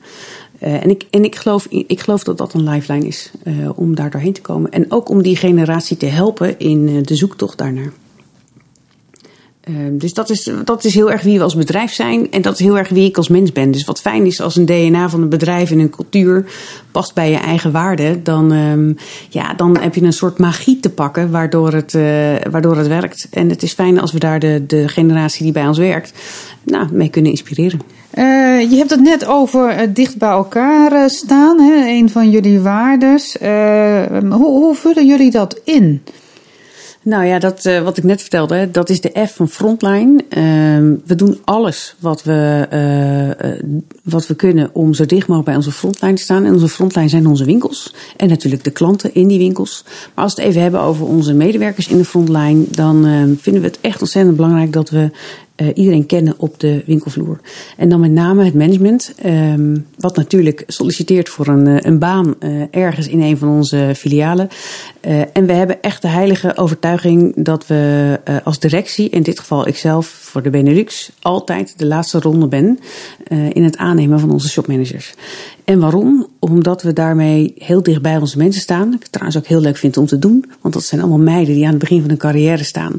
Uh, 0.64 0.84
en 0.84 0.90
ik, 0.90 1.06
en 1.10 1.24
ik, 1.24 1.36
geloof, 1.36 1.68
ik 1.70 2.00
geloof 2.00 2.24
dat 2.24 2.38
dat 2.38 2.54
een 2.54 2.70
lifeline 2.70 3.08
is 3.08 3.32
uh, 3.44 3.70
om 3.76 3.96
daar 3.96 4.10
doorheen 4.10 4.34
te 4.34 4.42
komen. 4.42 4.72
En 4.72 4.92
ook 4.92 5.10
om 5.10 5.22
die 5.22 5.36
generatie 5.36 5.98
te 5.98 6.06
helpen 6.06 6.60
in 6.60 6.88
uh, 6.88 7.04
de 7.04 7.16
zoektocht 7.16 7.58
daarnaar. 7.58 7.92
Dus 9.92 10.14
dat 10.14 10.30
is, 10.30 10.50
dat 10.64 10.84
is 10.84 10.94
heel 10.94 11.12
erg 11.12 11.22
wie 11.22 11.38
we 11.38 11.44
als 11.44 11.56
bedrijf 11.56 11.94
zijn 11.94 12.32
en 12.32 12.42
dat 12.42 12.54
is 12.54 12.60
heel 12.60 12.78
erg 12.78 12.90
wie 12.90 13.08
ik 13.08 13.18
als 13.18 13.28
mens 13.28 13.52
ben. 13.52 13.72
Dus 13.72 13.84
wat 13.84 14.02
fijn 14.02 14.26
is 14.26 14.42
als 14.42 14.56
een 14.56 14.66
DNA 14.66 15.10
van 15.10 15.22
een 15.22 15.30
bedrijf 15.30 15.72
en 15.72 15.80
een 15.80 15.90
cultuur 15.90 16.46
past 16.92 17.14
bij 17.14 17.30
je 17.30 17.38
eigen 17.38 17.72
waarden, 17.72 18.24
dan, 18.24 18.52
um, 18.52 18.98
ja, 19.30 19.54
dan 19.54 19.78
heb 19.80 19.96
je 19.96 20.02
een 20.02 20.14
soort 20.14 20.38
magie 20.38 20.80
te 20.80 20.90
pakken 20.90 21.32
waardoor 21.32 21.74
het, 21.74 21.94
waardoor 22.52 22.78
het 22.78 22.88
werkt. 22.88 23.28
En 23.32 23.50
het 23.50 23.64
is 23.64 23.74
fijn 23.74 24.00
als 24.00 24.12
we 24.12 24.20
daar 24.20 24.40
de, 24.40 24.64
de 24.68 24.88
generatie 24.88 25.44
die 25.44 25.52
bij 25.52 25.68
ons 25.68 25.78
werkt 25.78 26.14
nou, 26.64 26.88
mee 26.92 27.10
kunnen 27.10 27.32
inspireren. 27.32 27.82
Uh, 28.18 28.72
je 28.72 28.76
hebt 28.76 28.90
het 28.90 29.02
net 29.02 29.26
over 29.26 29.82
uh, 29.82 29.88
dicht 29.94 30.18
bij 30.18 30.30
elkaar 30.30 31.10
staan, 31.10 31.60
hè? 31.60 31.88
een 31.88 32.10
van 32.10 32.30
jullie 32.30 32.60
waardes. 32.60 33.36
hoe, 33.40 34.46
hoe 34.46 34.76
vullen 34.76 35.08
jullie 35.08 35.32
dat 35.32 35.60
in? 35.64 36.02
Nou 37.04 37.26
ja, 37.26 37.40
dat, 37.40 37.66
uh, 37.66 37.82
wat 37.82 37.98
ik 37.98 38.04
net 38.04 38.22
vertelde, 38.22 38.72
dat 38.72 38.90
is 38.90 39.02
de 39.02 39.26
F 39.28 39.36
van 39.36 39.50
Frontline. 39.50 40.24
Uh, 40.30 41.00
we 41.06 41.16
doen 41.16 41.40
alles 41.44 41.96
wat 42.00 42.24
we, 42.24 42.68
uh, 42.74 43.70
wat 44.04 44.28
we 44.28 44.36
kunnen 44.36 44.70
om 44.74 44.94
zo 44.94 45.06
dicht 45.06 45.28
mogelijk 45.28 45.46
bij 45.46 45.56
onze 45.56 45.72
frontline 45.72 46.14
te 46.14 46.22
staan. 46.22 46.46
En 46.46 46.54
onze 46.54 46.68
frontline 46.68 47.08
zijn 47.08 47.28
onze 47.28 47.46
winkels. 47.46 47.94
En 48.18 48.30
natuurlijk 48.30 48.64
de 48.64 48.72
klanten 48.72 49.14
in 49.14 49.28
die 49.28 49.38
winkels. 49.38 49.84
Maar 50.14 50.24
als 50.24 50.34
we 50.34 50.42
het 50.42 50.50
even 50.50 50.62
hebben 50.62 50.82
over 50.82 51.06
onze 51.06 51.34
medewerkers 51.34 51.88
in 51.88 51.98
de 51.98 52.06
frontline, 52.06 52.66
dan 52.70 53.06
ehm, 53.06 53.34
vinden 53.36 53.62
we 53.62 53.68
het 53.68 53.80
echt 53.82 54.02
ontzettend 54.02 54.36
belangrijk 54.36 54.74
dat 54.74 54.90
we 54.90 55.12
uh, 55.56 55.68
iedereen 55.74 56.06
kennen 56.06 56.34
op 56.38 56.60
de 56.60 56.84
winkelvloer. 56.86 57.40
En 57.78 57.90
dan 57.90 58.00
met 58.00 58.12
name 58.12 58.44
het 58.44 58.54
management, 58.54 59.14
um, 59.26 59.86
wat 59.98 60.16
natuurlijk 60.16 60.64
solliciteert 60.68 61.30
voor 61.30 61.48
een, 61.48 61.68
eh, 61.68 61.76
een 61.80 62.00
baan 62.00 62.36
uh, 62.40 62.64
ergens 62.72 63.08
in 63.08 63.22
een 63.22 63.38
van 63.38 63.50
onze 63.50 63.92
filialen. 63.96 64.50
En 65.34 65.46
we 65.46 65.54
hebben 65.54 65.82
echt 65.82 66.02
de 66.02 66.08
heilige 66.08 66.58
overtuiging 66.58 67.34
dat 67.36 67.68
we 67.68 68.20
als 68.44 68.60
directie, 68.60 69.10
in 69.10 69.24
dit 69.24 69.40
geval 69.40 69.68
ikzelf 69.68 70.08
voor 70.08 70.42
de 70.42 70.50
Benelux, 70.50 71.12
altijd 71.22 71.74
de 71.78 71.86
laatste 71.86 72.20
ronde 72.20 72.48
ben 72.48 72.80
in 73.54 73.64
het 73.64 73.78
aannemen 73.78 74.20
van 74.20 74.32
onze 74.32 74.50
shopmanagers. 74.50 75.14
En 75.66 75.80
waarom? 75.80 76.28
Omdat 76.40 76.82
we 76.82 76.94
daarmee 76.94 77.54
heel 77.58 77.84
dicht 77.84 78.02
bij 78.02 78.18
onze 78.18 78.38
mensen 78.38 78.62
staan. 78.62 78.94
Ik 78.94 79.06
trouwens 79.06 79.38
ook 79.38 79.48
heel 79.48 79.62
leuk 79.62 79.78
vind 79.78 79.98
om 79.98 80.06
te 80.06 80.20
doen. 80.20 80.46
Want 80.62 80.74
dat 80.74 80.84
zijn 80.84 81.02
allemaal 81.02 81.20
meiden 81.20 81.54
die 81.54 81.64
aan 81.64 81.70
het 81.70 81.80
begin 81.80 82.00
van 82.00 82.10
hun 82.10 82.18
carrière 82.18 82.64
staan. 82.64 82.94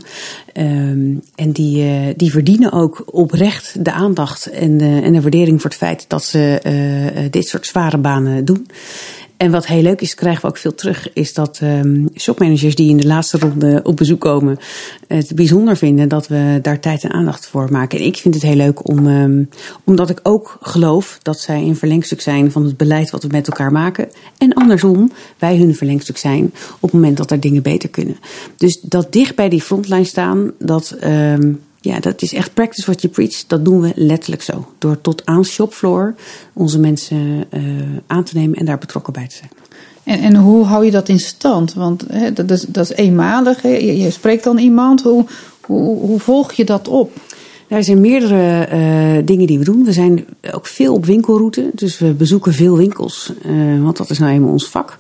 Um, 0.56 1.22
en 1.34 1.52
die, 1.52 1.84
uh, 1.84 2.14
die 2.16 2.30
verdienen 2.30 2.72
ook 2.72 3.04
oprecht 3.06 3.84
de 3.84 3.92
aandacht 3.92 4.50
en 4.50 4.76
de, 4.76 5.00
en 5.02 5.12
de 5.12 5.20
waardering 5.20 5.60
voor 5.60 5.70
het 5.70 5.78
feit 5.78 6.04
dat 6.08 6.24
ze 6.24 6.60
uh, 7.16 7.30
dit 7.30 7.48
soort 7.48 7.66
zware 7.66 7.98
banen 7.98 8.44
doen. 8.44 8.66
En 9.36 9.50
wat 9.50 9.66
heel 9.66 9.82
leuk 9.82 10.00
is, 10.00 10.14
krijgen 10.14 10.42
we 10.42 10.48
ook 10.48 10.56
veel 10.56 10.74
terug, 10.74 11.12
is 11.12 11.34
dat 11.34 11.60
um, 11.62 12.08
shopmanagers 12.16 12.74
die 12.74 12.90
in 12.90 12.96
de 12.96 13.06
laatste 13.06 13.38
ronde 13.38 13.80
op 13.82 13.96
bezoek 13.96 14.20
komen, 14.20 14.58
het 15.06 15.34
bijzonder 15.34 15.76
vinden 15.76 16.08
dat 16.08 16.28
we 16.28 16.58
daar 16.62 16.80
tijd 16.80 17.04
en 17.04 17.12
aandacht 17.12 17.46
voor 17.46 17.72
maken. 17.72 17.98
En 17.98 18.04
ik 18.04 18.16
vind 18.16 18.34
het 18.34 18.42
heel 18.42 18.56
leuk 18.56 18.88
om, 18.88 19.06
um, 19.06 19.48
omdat 19.84 20.10
ik 20.10 20.20
ook 20.22 20.58
geloof 20.60 21.18
dat 21.22 21.40
zij 21.40 21.62
een 21.62 21.76
verlengstuk 21.76 22.20
zijn 22.20 22.52
van 22.52 22.64
het 22.64 22.76
beleid 22.76 23.10
wat 23.10 23.22
we 23.22 23.28
met 23.30 23.46
elkaar 23.46 23.72
maken. 23.72 24.08
En 24.38 24.52
andersom, 24.52 25.12
wij 25.38 25.56
hun 25.56 25.74
verlengstuk 25.74 26.16
zijn 26.16 26.44
op 26.74 26.82
het 26.82 26.92
moment 26.92 27.16
dat 27.16 27.30
er 27.30 27.40
dingen 27.40 27.62
beter 27.62 27.88
kunnen. 27.88 28.16
Dus 28.56 28.80
dat 28.80 29.12
dicht 29.12 29.34
bij 29.34 29.48
die 29.48 29.62
frontline 29.62 30.04
staan, 30.04 30.52
dat. 30.58 30.96
Um, 31.04 31.60
ja, 31.84 32.00
dat 32.00 32.22
is 32.22 32.32
echt 32.32 32.54
practice 32.54 32.86
what 32.86 33.02
you 33.02 33.12
preach. 33.12 33.46
Dat 33.46 33.64
doen 33.64 33.80
we 33.80 33.92
letterlijk 33.94 34.42
zo. 34.42 34.66
Door 34.78 35.00
tot 35.00 35.26
aan 35.26 35.44
shopfloor 35.44 36.14
onze 36.52 36.78
mensen 36.78 37.44
uh, 37.50 37.62
aan 38.06 38.24
te 38.24 38.38
nemen 38.38 38.58
en 38.58 38.64
daar 38.64 38.78
betrokken 38.78 39.12
bij 39.12 39.28
te 39.28 39.36
zijn. 39.36 39.50
En, 40.04 40.20
en 40.20 40.36
hoe 40.36 40.64
hou 40.64 40.84
je 40.84 40.90
dat 40.90 41.08
in 41.08 41.18
stand? 41.18 41.74
Want 41.74 42.06
dat, 42.34 42.50
is, 42.50 42.60
dat 42.62 42.90
is 42.90 42.96
eenmalig. 42.96 43.62
Je, 43.62 43.96
je, 43.96 44.10
spreekt 44.10 44.44
dan 44.44 44.58
iemand. 44.58 45.02
Hoe, 45.02 45.24
hoe, 45.60 45.98
hoe 45.98 46.20
volg 46.20 46.52
je 46.52 46.64
dat 46.64 46.88
op? 46.88 47.12
Er 47.68 47.84
zijn 47.84 48.00
meerdere 48.00 48.68
uh, 48.72 49.26
dingen 49.26 49.46
die 49.46 49.58
we 49.58 49.64
doen. 49.64 49.84
We 49.84 49.92
zijn 49.92 50.24
ook 50.52 50.66
veel 50.66 50.94
op 50.94 51.06
winkelroute. 51.06 51.70
Dus 51.74 51.98
we 51.98 52.12
bezoeken 52.12 52.52
veel 52.52 52.76
winkels. 52.76 53.32
Uh, 53.46 53.82
want 53.82 53.96
dat 53.96 54.10
is 54.10 54.18
nou 54.18 54.32
eenmaal 54.32 54.52
ons 54.52 54.68
vak. 54.68 54.96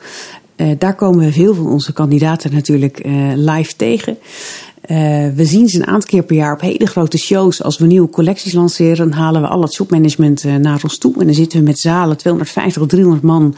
Uh, 0.56 0.68
daar 0.78 0.94
komen 0.94 1.24
we 1.24 1.32
veel 1.32 1.54
van 1.54 1.66
onze 1.66 1.92
kandidaten 1.92 2.52
natuurlijk 2.52 3.00
live 3.34 3.76
tegen. 3.76 4.16
Uh, 4.90 5.28
we 5.34 5.44
zien 5.44 5.68
ze 5.68 5.78
een 5.78 5.86
aantal 5.86 6.08
keer 6.08 6.22
per 6.22 6.36
jaar 6.36 6.52
op 6.52 6.60
hele 6.60 6.86
grote 6.86 7.18
shows. 7.18 7.62
Als 7.62 7.78
we 7.78 7.86
nieuwe 7.86 8.10
collecties 8.10 8.52
lanceren, 8.52 8.96
dan 8.96 9.12
halen 9.12 9.40
we 9.40 9.48
al 9.48 9.62
het 9.62 9.72
shopmanagement 9.72 10.44
uh, 10.44 10.54
naar 10.54 10.80
ons 10.82 10.98
toe. 10.98 11.14
En 11.18 11.24
dan 11.24 11.34
zitten 11.34 11.58
we 11.58 11.64
met 11.64 11.78
zalen 11.78 12.16
250 12.16 12.86
300 12.86 13.22
man. 13.22 13.54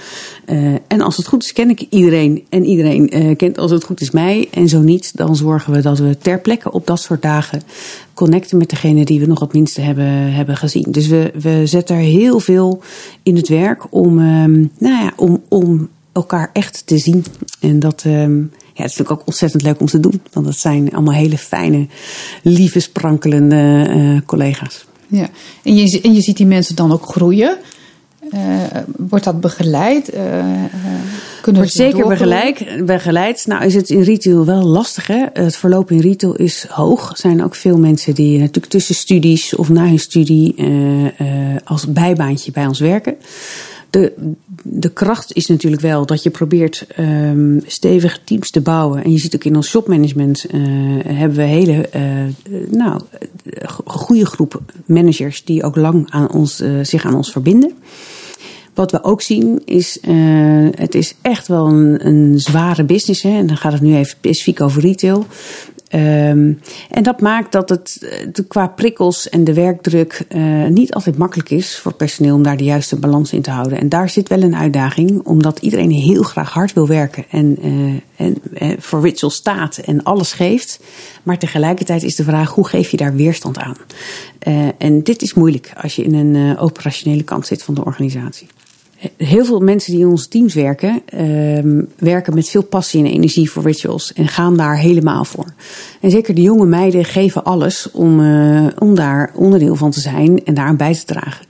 Uh, 0.47 0.75
en 0.87 1.01
als 1.01 1.17
het 1.17 1.27
goed 1.27 1.43
is, 1.43 1.53
ken 1.53 1.71
ik 1.71 1.87
iedereen. 1.91 2.45
En 2.49 2.65
iedereen 2.65 3.37
kent 3.37 3.59
als 3.59 3.71
het 3.71 3.85
goed 3.85 4.01
is 4.01 4.11
mij. 4.11 4.49
En 4.51 4.69
zo 4.69 4.81
niet, 4.81 5.17
dan 5.17 5.37
zorgen 5.37 5.73
we 5.73 5.81
dat 5.81 5.99
we 5.99 6.19
ter 6.19 6.41
plekke 6.41 6.73
op 6.73 6.87
dat 6.87 7.01
soort 7.01 7.23
dagen 7.23 7.63
connecten 8.15 8.59
met 8.59 8.71
degene 8.71 9.05
die 9.05 9.21
we 9.21 9.27
nog 9.27 9.41
het 9.41 9.53
minste 9.53 9.81
hebben, 9.81 10.33
hebben 10.33 10.57
gezien. 10.57 10.87
Dus 10.89 11.07
we, 11.07 11.33
we 11.41 11.63
zetten 11.65 11.97
er 11.97 12.03
heel 12.03 12.41
veel 12.41 12.83
in 13.23 13.37
het 13.37 13.49
werk 13.49 13.87
om, 13.91 14.19
um, 14.19 14.71
nou 14.79 15.05
ja, 15.05 15.13
om, 15.17 15.43
om 15.49 15.89
elkaar 16.13 16.51
echt 16.53 16.87
te 16.87 16.99
zien. 16.99 17.25
En 17.61 17.79
dat. 17.79 18.05
Ja, 18.77 18.83
het 18.83 18.91
is 18.91 18.97
natuurlijk 18.97 19.21
ook 19.21 19.27
ontzettend 19.27 19.63
leuk 19.63 19.81
om 19.81 19.87
te 19.87 20.01
doen. 20.01 20.23
Want 20.33 20.47
dat 20.47 20.57
zijn 20.57 20.93
allemaal 20.93 21.15
hele 21.15 21.39
fijne, 21.39 21.87
lieve, 22.43 22.81
sprankelende 22.81 23.87
uh, 23.89 24.21
collega's. 24.27 24.87
Ja, 25.07 25.29
en 25.63 25.77
je, 25.77 26.01
en 26.01 26.15
je 26.15 26.21
ziet 26.21 26.37
die 26.37 26.47
mensen 26.47 26.77
dan 26.77 26.93
ook 26.93 27.07
groeien. 27.07 27.57
Uh, 28.35 28.41
wordt 28.97 29.25
dat 29.25 29.41
begeleid? 29.41 30.15
Uh, 30.15 30.21
kunnen 31.43 31.63
wordt 31.63 31.77
zeker 31.77 32.09
begeleid, 32.09 32.87
begeleid. 32.87 33.47
Nou 33.47 33.65
is 33.65 33.75
het 33.75 33.91
in 33.91 34.03
retail 34.03 34.45
wel 34.45 34.63
lastig. 34.63 35.07
Hè? 35.07 35.25
Het 35.33 35.57
verloop 35.57 35.91
in 35.91 36.01
retail 36.01 36.35
is 36.35 36.67
hoog. 36.69 37.11
Er 37.11 37.17
zijn 37.17 37.45
ook 37.45 37.55
veel 37.55 37.79
mensen 37.79 38.15
die 38.15 38.39
natuurlijk 38.39 38.73
tussen 38.73 38.95
studies 38.95 39.55
of 39.55 39.69
na 39.69 39.87
hun 39.87 39.99
studie 39.99 40.55
als 41.65 41.93
bijbaantje 41.93 42.53
bij 42.53 42.67
ons 42.67 42.81
werken 42.81 43.17
de, 43.91 44.33
de 44.63 44.93
kracht 44.93 45.33
is 45.33 45.47
natuurlijk 45.47 45.83
wel 45.83 46.07
dat 46.07 46.23
je 46.23 46.31
probeert 46.31 46.87
um, 46.99 47.61
stevige 47.67 48.19
teams 48.25 48.51
te 48.51 48.61
bouwen. 48.61 49.05
En 49.05 49.13
je 49.13 49.19
ziet 49.19 49.35
ook 49.35 49.45
in 49.45 49.57
ons 49.57 49.69
shopmanagement 49.69 50.47
uh, 50.51 50.61
hebben 51.07 51.37
we 51.37 51.43
hele 51.43 51.89
uh, 51.97 52.71
nou, 52.71 53.01
goede 53.85 54.27
groep 54.27 54.63
managers 54.87 55.45
die 55.45 55.63
ook 55.63 55.77
lang 55.77 56.11
aan 56.11 56.31
ons, 56.31 56.63
zich 56.83 57.05
aan 57.05 57.15
ons 57.15 57.31
verbinden. 57.31 57.73
Wat 58.75 58.91
we 58.91 59.05
ook 59.05 59.23
zien 59.23 59.63
is, 59.65 59.99
het 60.75 60.95
is 60.95 61.15
echt 61.23 61.49
wel 61.49 61.67
een, 61.67 62.07
een 62.07 62.41
zware 62.41 62.85
business. 62.85 63.23
Hè? 63.23 63.39
En 63.39 63.47
dan 63.47 63.57
gaat 63.57 63.73
het 63.73 63.83
nu 63.83 63.95
even 63.95 64.17
specifiek 64.19 64.61
over 64.61 64.83
retail. 64.83 65.27
Um, 65.95 66.61
en 66.91 67.03
dat 67.03 67.21
maakt 67.21 67.53
dat 67.53 67.69
het 67.69 67.99
de, 68.33 68.45
qua 68.45 68.67
prikkels 68.67 69.29
en 69.29 69.45
de 69.45 69.55
werkdruk 69.55 70.25
uh, 70.29 70.67
niet 70.67 70.95
altijd 70.95 71.19
makkelijk 71.19 71.51
is 71.51 71.79
voor 71.79 71.95
personeel 71.95 72.35
om 72.35 72.43
daar 72.43 72.57
de 72.57 72.65
juiste 72.65 72.97
balans 72.97 73.33
in 73.33 73.43
te 73.43 73.51
houden. 73.51 73.79
En 73.79 73.89
daar 73.89 74.09
zit 74.09 74.29
wel 74.29 74.43
een 74.43 74.57
uitdaging, 74.57 75.21
omdat 75.25 75.59
iedereen 75.59 75.91
heel 75.91 76.23
graag 76.23 76.53
hard 76.53 76.73
wil 76.73 76.87
werken 76.87 77.25
en, 77.31 77.67
uh, 77.67 78.01
en 78.17 78.37
uh, 78.53 78.73
voor 78.79 79.01
Ritual 79.01 79.31
staat 79.31 79.77
en 79.79 80.03
alles 80.03 80.33
geeft. 80.33 80.81
Maar 81.23 81.39
tegelijkertijd 81.39 82.03
is 82.03 82.17
de 82.17 82.25
vraag, 82.25 82.51
hoe 82.51 82.69
geef 82.69 82.91
je 82.91 82.97
daar 82.97 83.15
weerstand 83.15 83.59
aan? 83.59 83.77
en 84.79 85.03
dit 85.03 85.23
is 85.23 85.35
moeilijk 85.35 85.73
als 85.83 85.97
je 85.97 86.03
in 86.03 86.15
een 86.15 86.59
operationele 86.59 87.23
kant 87.23 87.47
zit 87.47 87.63
van 87.63 87.75
de 87.75 87.85
organisatie. 87.85 88.47
Heel 89.17 89.45
veel 89.45 89.61
mensen 89.61 89.93
die 89.93 90.01
in 90.01 90.09
onze 90.09 90.29
teams 90.29 90.55
werken, 90.55 91.03
ehm, 91.07 91.83
werken 91.99 92.35
met 92.35 92.49
veel 92.49 92.63
passie 92.63 93.05
en 93.05 93.11
energie 93.11 93.51
voor 93.51 93.63
rituals 93.63 94.13
en 94.13 94.29
gaan 94.29 94.57
daar 94.57 94.79
helemaal 94.79 95.25
voor. 95.25 95.47
En 96.01 96.11
zeker 96.11 96.35
de 96.35 96.43
jonge 96.43 96.67
meiden 96.67 97.05
geven 97.05 97.45
alles 97.45 97.91
om, 97.91 98.21
uh, 98.21 98.67
om 98.79 98.95
daar 98.95 99.31
onderdeel 99.35 99.77
van 99.77 99.91
te 99.91 100.01
zijn 100.01 100.45
en 100.45 100.55
daaraan 100.55 100.77
bij 100.77 100.95
te 100.95 101.05
dragen. 101.05 101.47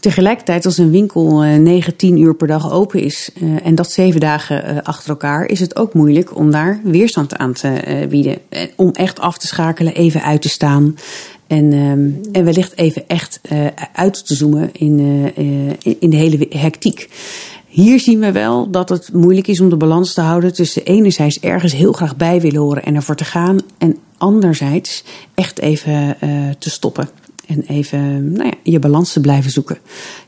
Tegelijkertijd, 0.00 0.64
als 0.64 0.78
een 0.78 0.90
winkel 0.90 1.44
uh, 1.44 1.56
9, 1.56 1.96
10 1.96 2.20
uur 2.20 2.34
per 2.34 2.46
dag 2.46 2.72
open 2.72 3.00
is 3.00 3.30
uh, 3.42 3.66
en 3.66 3.74
dat 3.74 3.90
zeven 3.90 4.20
dagen 4.20 4.84
achter 4.84 5.10
elkaar, 5.10 5.46
is 5.46 5.60
het 5.60 5.76
ook 5.76 5.94
moeilijk 5.94 6.36
om 6.36 6.50
daar 6.50 6.80
weerstand 6.84 7.36
aan 7.36 7.52
te 7.52 8.06
bieden. 8.08 8.38
om 8.76 8.90
echt 8.92 9.20
af 9.20 9.38
te 9.38 9.46
schakelen, 9.46 9.94
even 9.94 10.22
uit 10.22 10.42
te 10.42 10.48
staan. 10.48 10.94
En, 11.46 11.72
um, 11.72 12.20
en 12.32 12.44
wellicht 12.44 12.78
even 12.78 13.08
echt 13.08 13.40
uh, 13.52 13.66
uit 13.92 14.26
te 14.26 14.34
zoomen 14.34 14.70
in, 14.72 14.98
uh, 15.00 15.94
in 15.98 16.10
de 16.10 16.16
hele 16.16 16.46
hectiek. 16.50 17.08
Hier 17.66 18.00
zien 18.00 18.18
we 18.18 18.32
wel 18.32 18.70
dat 18.70 18.88
het 18.88 19.12
moeilijk 19.12 19.46
is 19.46 19.60
om 19.60 19.68
de 19.68 19.76
balans 19.76 20.14
te 20.14 20.20
houden 20.20 20.54
tussen 20.54 20.84
enerzijds 20.84 21.40
ergens 21.40 21.72
heel 21.72 21.92
graag 21.92 22.16
bij 22.16 22.40
willen 22.40 22.60
horen 22.60 22.84
en 22.84 22.94
ervoor 22.94 23.14
te 23.14 23.24
gaan. 23.24 23.58
En 23.78 23.96
anderzijds 24.18 25.04
echt 25.34 25.58
even 25.58 26.16
te 26.58 26.70
stoppen. 26.70 27.08
En 27.46 27.64
even 27.66 28.32
nou 28.32 28.44
ja, 28.44 28.54
je 28.62 28.78
balans 28.78 29.12
te 29.12 29.20
blijven 29.20 29.50
zoeken. 29.50 29.78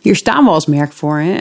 Hier 0.01 0.17
staan 0.17 0.45
we 0.45 0.51
als 0.51 0.67
merk 0.67 0.93
voor. 0.93 1.19
Hè? 1.19 1.37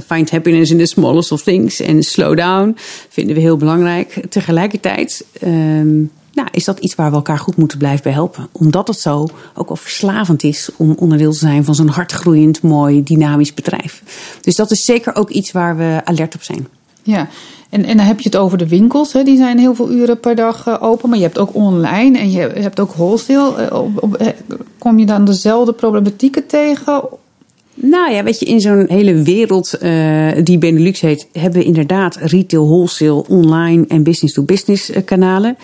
Find 0.00 0.30
happiness 0.30 0.70
in 0.70 0.78
the 0.78 0.86
smallest 0.86 1.32
of 1.32 1.42
things. 1.42 1.80
En 1.80 2.02
slow 2.02 2.36
down 2.36 2.76
vinden 3.08 3.34
we 3.34 3.40
heel 3.40 3.56
belangrijk. 3.56 4.20
Tegelijkertijd 4.30 5.24
um, 5.44 6.10
nou, 6.38 6.50
is 6.52 6.64
dat 6.64 6.78
iets 6.78 6.94
waar 6.94 7.10
we 7.10 7.16
elkaar 7.16 7.38
goed 7.38 7.56
moeten 7.56 7.78
blijven 7.78 8.02
bij 8.02 8.12
helpen. 8.12 8.48
Omdat 8.52 8.88
het 8.88 9.00
zo 9.00 9.28
ook 9.54 9.68
wel 9.68 9.76
verslavend 9.76 10.42
is 10.42 10.70
om 10.76 10.94
onderdeel 10.98 11.32
te 11.32 11.38
zijn 11.38 11.64
van 11.64 11.74
zo'n 11.74 11.88
hardgroeiend, 11.88 12.62
mooi, 12.62 13.02
dynamisch 13.02 13.54
bedrijf. 13.54 14.02
Dus 14.40 14.56
dat 14.56 14.70
is 14.70 14.84
zeker 14.84 15.14
ook 15.14 15.30
iets 15.30 15.52
waar 15.52 15.76
we 15.76 16.00
alert 16.04 16.34
op 16.34 16.42
zijn. 16.42 16.68
Ja, 17.02 17.28
en, 17.70 17.84
en 17.84 17.96
dan 17.96 18.06
heb 18.06 18.20
je 18.20 18.28
het 18.28 18.38
over 18.38 18.58
de 18.58 18.68
winkels. 18.68 19.12
Hè. 19.12 19.22
Die 19.22 19.36
zijn 19.36 19.58
heel 19.58 19.74
veel 19.74 19.90
uren 19.90 20.20
per 20.20 20.34
dag 20.34 20.66
uh, 20.66 20.76
open. 20.80 21.08
Maar 21.08 21.18
je 21.18 21.24
hebt 21.24 21.38
ook 21.38 21.54
online 21.54 22.18
en 22.18 22.30
je 22.30 22.40
hebt 22.40 22.80
ook 22.80 22.92
wholesale. 22.92 23.74
Op, 23.74 24.02
op, 24.02 24.34
kom 24.78 24.98
je 24.98 25.06
dan 25.06 25.24
dezelfde 25.24 25.72
problematieken 25.72 26.46
tegen? 26.46 27.02
Nou 27.80 28.12
ja, 28.12 28.22
weet 28.22 28.38
je, 28.38 28.46
in 28.46 28.60
zo'n 28.60 28.84
hele 28.88 29.22
wereld 29.22 29.78
uh, 29.82 30.28
die 30.42 30.58
Benelux 30.58 31.00
heet, 31.00 31.28
hebben 31.32 31.60
we 31.60 31.66
inderdaad 31.66 32.16
retail, 32.16 32.66
wholesale, 32.66 33.24
online 33.28 33.84
en 33.88 34.02
business-to-business 34.02 34.86
-business 34.86 35.04
kanalen. 35.04 35.56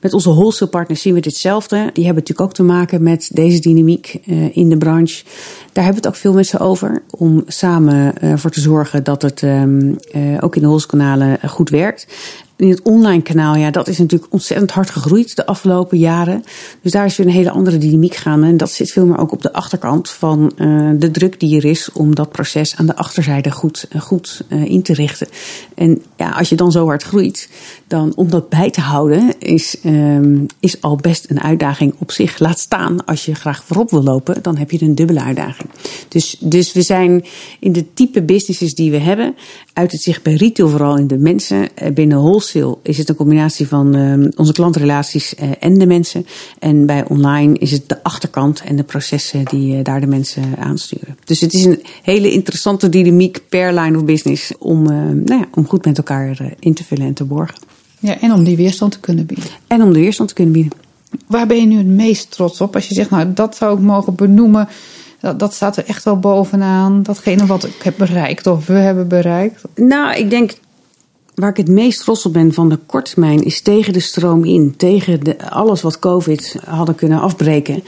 Met 0.00 0.12
onze 0.12 0.30
wholesale 0.30 0.70
partners 0.70 1.02
zien 1.02 1.14
we 1.14 1.20
ditzelfde. 1.20 1.76
Die 1.76 2.04
hebben 2.04 2.22
natuurlijk 2.22 2.40
ook 2.40 2.54
te 2.54 2.62
maken 2.62 3.02
met 3.02 3.30
deze 3.32 3.60
dynamiek 3.60 4.18
uh, 4.26 4.56
in 4.56 4.68
de 4.68 4.76
branche. 4.76 5.24
Daar 5.72 5.84
hebben 5.84 6.02
we 6.02 6.08
het 6.08 6.16
ook 6.16 6.22
veel 6.22 6.32
met 6.32 6.46
ze 6.46 6.58
over. 6.58 7.02
Om 7.10 7.42
samen 7.46 8.14
uh, 8.22 8.36
voor 8.36 8.50
te 8.50 8.60
zorgen 8.60 9.04
dat 9.04 9.22
het 9.22 9.42
um, 9.42 9.96
ook 10.40 10.54
in 10.54 10.60
de 10.60 10.66
wholesale 10.66 10.86
kanalen 10.86 11.38
goed 11.48 11.70
werkt 11.70 12.06
in 12.62 12.70
het 12.70 12.82
online 12.82 13.22
kanaal, 13.22 13.56
ja, 13.56 13.70
dat 13.70 13.88
is 13.88 13.98
natuurlijk 13.98 14.32
ontzettend 14.32 14.70
hard 14.70 14.90
gegroeid 14.90 15.36
de 15.36 15.46
afgelopen 15.46 15.98
jaren. 15.98 16.44
Dus 16.82 16.92
daar 16.92 17.04
is 17.04 17.16
weer 17.16 17.26
een 17.26 17.32
hele 17.32 17.50
andere 17.50 17.78
dynamiek 17.78 18.14
gaan. 18.14 18.44
En 18.44 18.56
dat 18.56 18.70
zit 18.70 18.90
veel 18.90 19.06
meer 19.06 19.18
ook 19.18 19.32
op 19.32 19.42
de 19.42 19.52
achterkant 19.52 20.10
van 20.10 20.52
uh, 20.56 20.90
de 20.96 21.10
druk 21.10 21.40
die 21.40 21.56
er 21.56 21.64
is 21.64 21.92
om 21.92 22.14
dat 22.14 22.32
proces 22.32 22.76
aan 22.76 22.86
de 22.86 22.96
achterzijde 22.96 23.50
goed, 23.50 23.86
uh, 23.92 24.00
goed 24.00 24.44
uh, 24.48 24.64
in 24.64 24.82
te 24.82 24.94
richten. 24.94 25.28
En 25.74 26.02
ja, 26.16 26.30
als 26.30 26.48
je 26.48 26.56
dan 26.56 26.72
zo 26.72 26.86
hard 26.86 27.02
groeit, 27.02 27.48
dan 27.86 28.12
om 28.14 28.30
dat 28.30 28.48
bij 28.48 28.70
te 28.70 28.80
houden 28.80 29.38
is, 29.38 29.76
um, 29.84 30.46
is 30.60 30.80
al 30.80 30.96
best 30.96 31.30
een 31.30 31.40
uitdaging 31.40 31.94
op 31.98 32.10
zich. 32.10 32.38
Laat 32.38 32.58
staan, 32.58 33.04
als 33.04 33.24
je 33.24 33.34
graag 33.34 33.64
voorop 33.64 33.90
wil 33.90 34.02
lopen, 34.02 34.42
dan 34.42 34.56
heb 34.56 34.70
je 34.70 34.82
een 34.82 34.94
dubbele 34.94 35.22
uitdaging. 35.22 35.68
Dus, 36.08 36.36
dus 36.40 36.72
we 36.72 36.82
zijn 36.82 37.24
in 37.60 37.72
de 37.72 37.92
type 37.92 38.22
businesses 38.22 38.74
die 38.74 38.90
we 38.90 38.98
hebben, 38.98 39.34
uit 39.72 39.92
het 39.92 40.02
zich 40.02 40.22
bij 40.22 40.34
retail 40.34 40.68
vooral 40.68 40.98
in 40.98 41.06
de 41.06 41.18
mensen. 41.18 41.68
Binnen 41.94 42.18
wholesale 42.18 42.78
is 42.82 42.98
het 42.98 43.08
een 43.08 43.14
combinatie 43.14 43.68
van 43.68 43.96
uh, 43.96 44.28
onze 44.36 44.52
klantrelaties 44.52 45.34
uh, 45.34 45.50
en 45.60 45.78
de 45.78 45.86
mensen. 45.86 46.26
En 46.58 46.86
bij 46.86 47.04
online 47.08 47.58
is 47.58 47.70
het 47.70 47.88
de 47.88 48.02
achterkant 48.02 48.60
en 48.60 48.76
de 48.76 48.82
processen 48.82 49.44
die 49.44 49.76
uh, 49.76 49.84
daar 49.84 50.00
de 50.00 50.06
mensen 50.06 50.44
aansturen. 50.58 51.16
Dus 51.24 51.40
het 51.40 51.54
is 51.54 51.64
een 51.64 51.82
hele 52.02 52.30
interessante 52.30 52.88
dynamiek 52.88 53.40
per 53.48 53.74
line 53.74 53.96
of 53.96 54.04
business 54.04 54.52
om, 54.58 54.82
nou 54.84 55.40
ja, 55.40 55.46
om 55.54 55.66
goed 55.66 55.84
met 55.84 55.96
elkaar 55.96 56.54
in 56.58 56.74
te 56.74 56.84
vullen 56.84 57.06
en 57.06 57.14
te 57.14 57.24
borgen. 57.24 57.58
Ja, 57.98 58.20
en 58.20 58.32
om 58.32 58.44
die 58.44 58.56
weerstand 58.56 58.92
te 58.92 59.00
kunnen 59.00 59.26
bieden. 59.26 59.46
En 59.66 59.82
om 59.82 59.92
de 59.92 59.98
weerstand 59.98 60.28
te 60.28 60.34
kunnen 60.34 60.54
bieden. 60.54 60.72
Waar 61.26 61.46
ben 61.46 61.56
je 61.56 61.66
nu 61.66 61.76
het 61.76 61.86
meest 61.86 62.30
trots 62.30 62.60
op? 62.60 62.74
Als 62.74 62.88
je 62.88 62.94
zegt, 62.94 63.10
nou 63.10 63.32
dat 63.32 63.56
zou 63.56 63.76
ik 63.76 63.82
mogen 63.82 64.14
benoemen 64.14 64.68
dat, 65.22 65.38
dat 65.38 65.54
staat 65.54 65.76
er 65.76 65.84
echt 65.86 66.04
wel 66.04 66.18
bovenaan. 66.18 67.02
Datgene 67.02 67.46
wat 67.46 67.64
ik 67.64 67.82
heb 67.82 67.94
bereikt 67.96 68.46
of 68.46 68.66
we 68.66 68.72
hebben 68.72 69.08
bereikt. 69.08 69.62
Nou, 69.74 70.16
ik 70.16 70.30
denk 70.30 70.52
waar 71.34 71.50
ik 71.50 71.56
het 71.56 71.68
meest 71.68 72.00
trots 72.00 72.26
op 72.26 72.32
ben 72.32 72.52
van 72.52 72.68
de 72.68 72.78
korttermijn 72.86 73.42
is 73.42 73.60
tegen 73.60 73.92
de 73.92 74.00
stroom 74.00 74.44
in. 74.44 74.74
Tegen 74.76 75.20
alles 75.50 75.82
wat 75.82 75.98
COVID 75.98 76.56
hadden 76.64 76.94
kunnen 76.94 77.20
afbreken. 77.20 77.84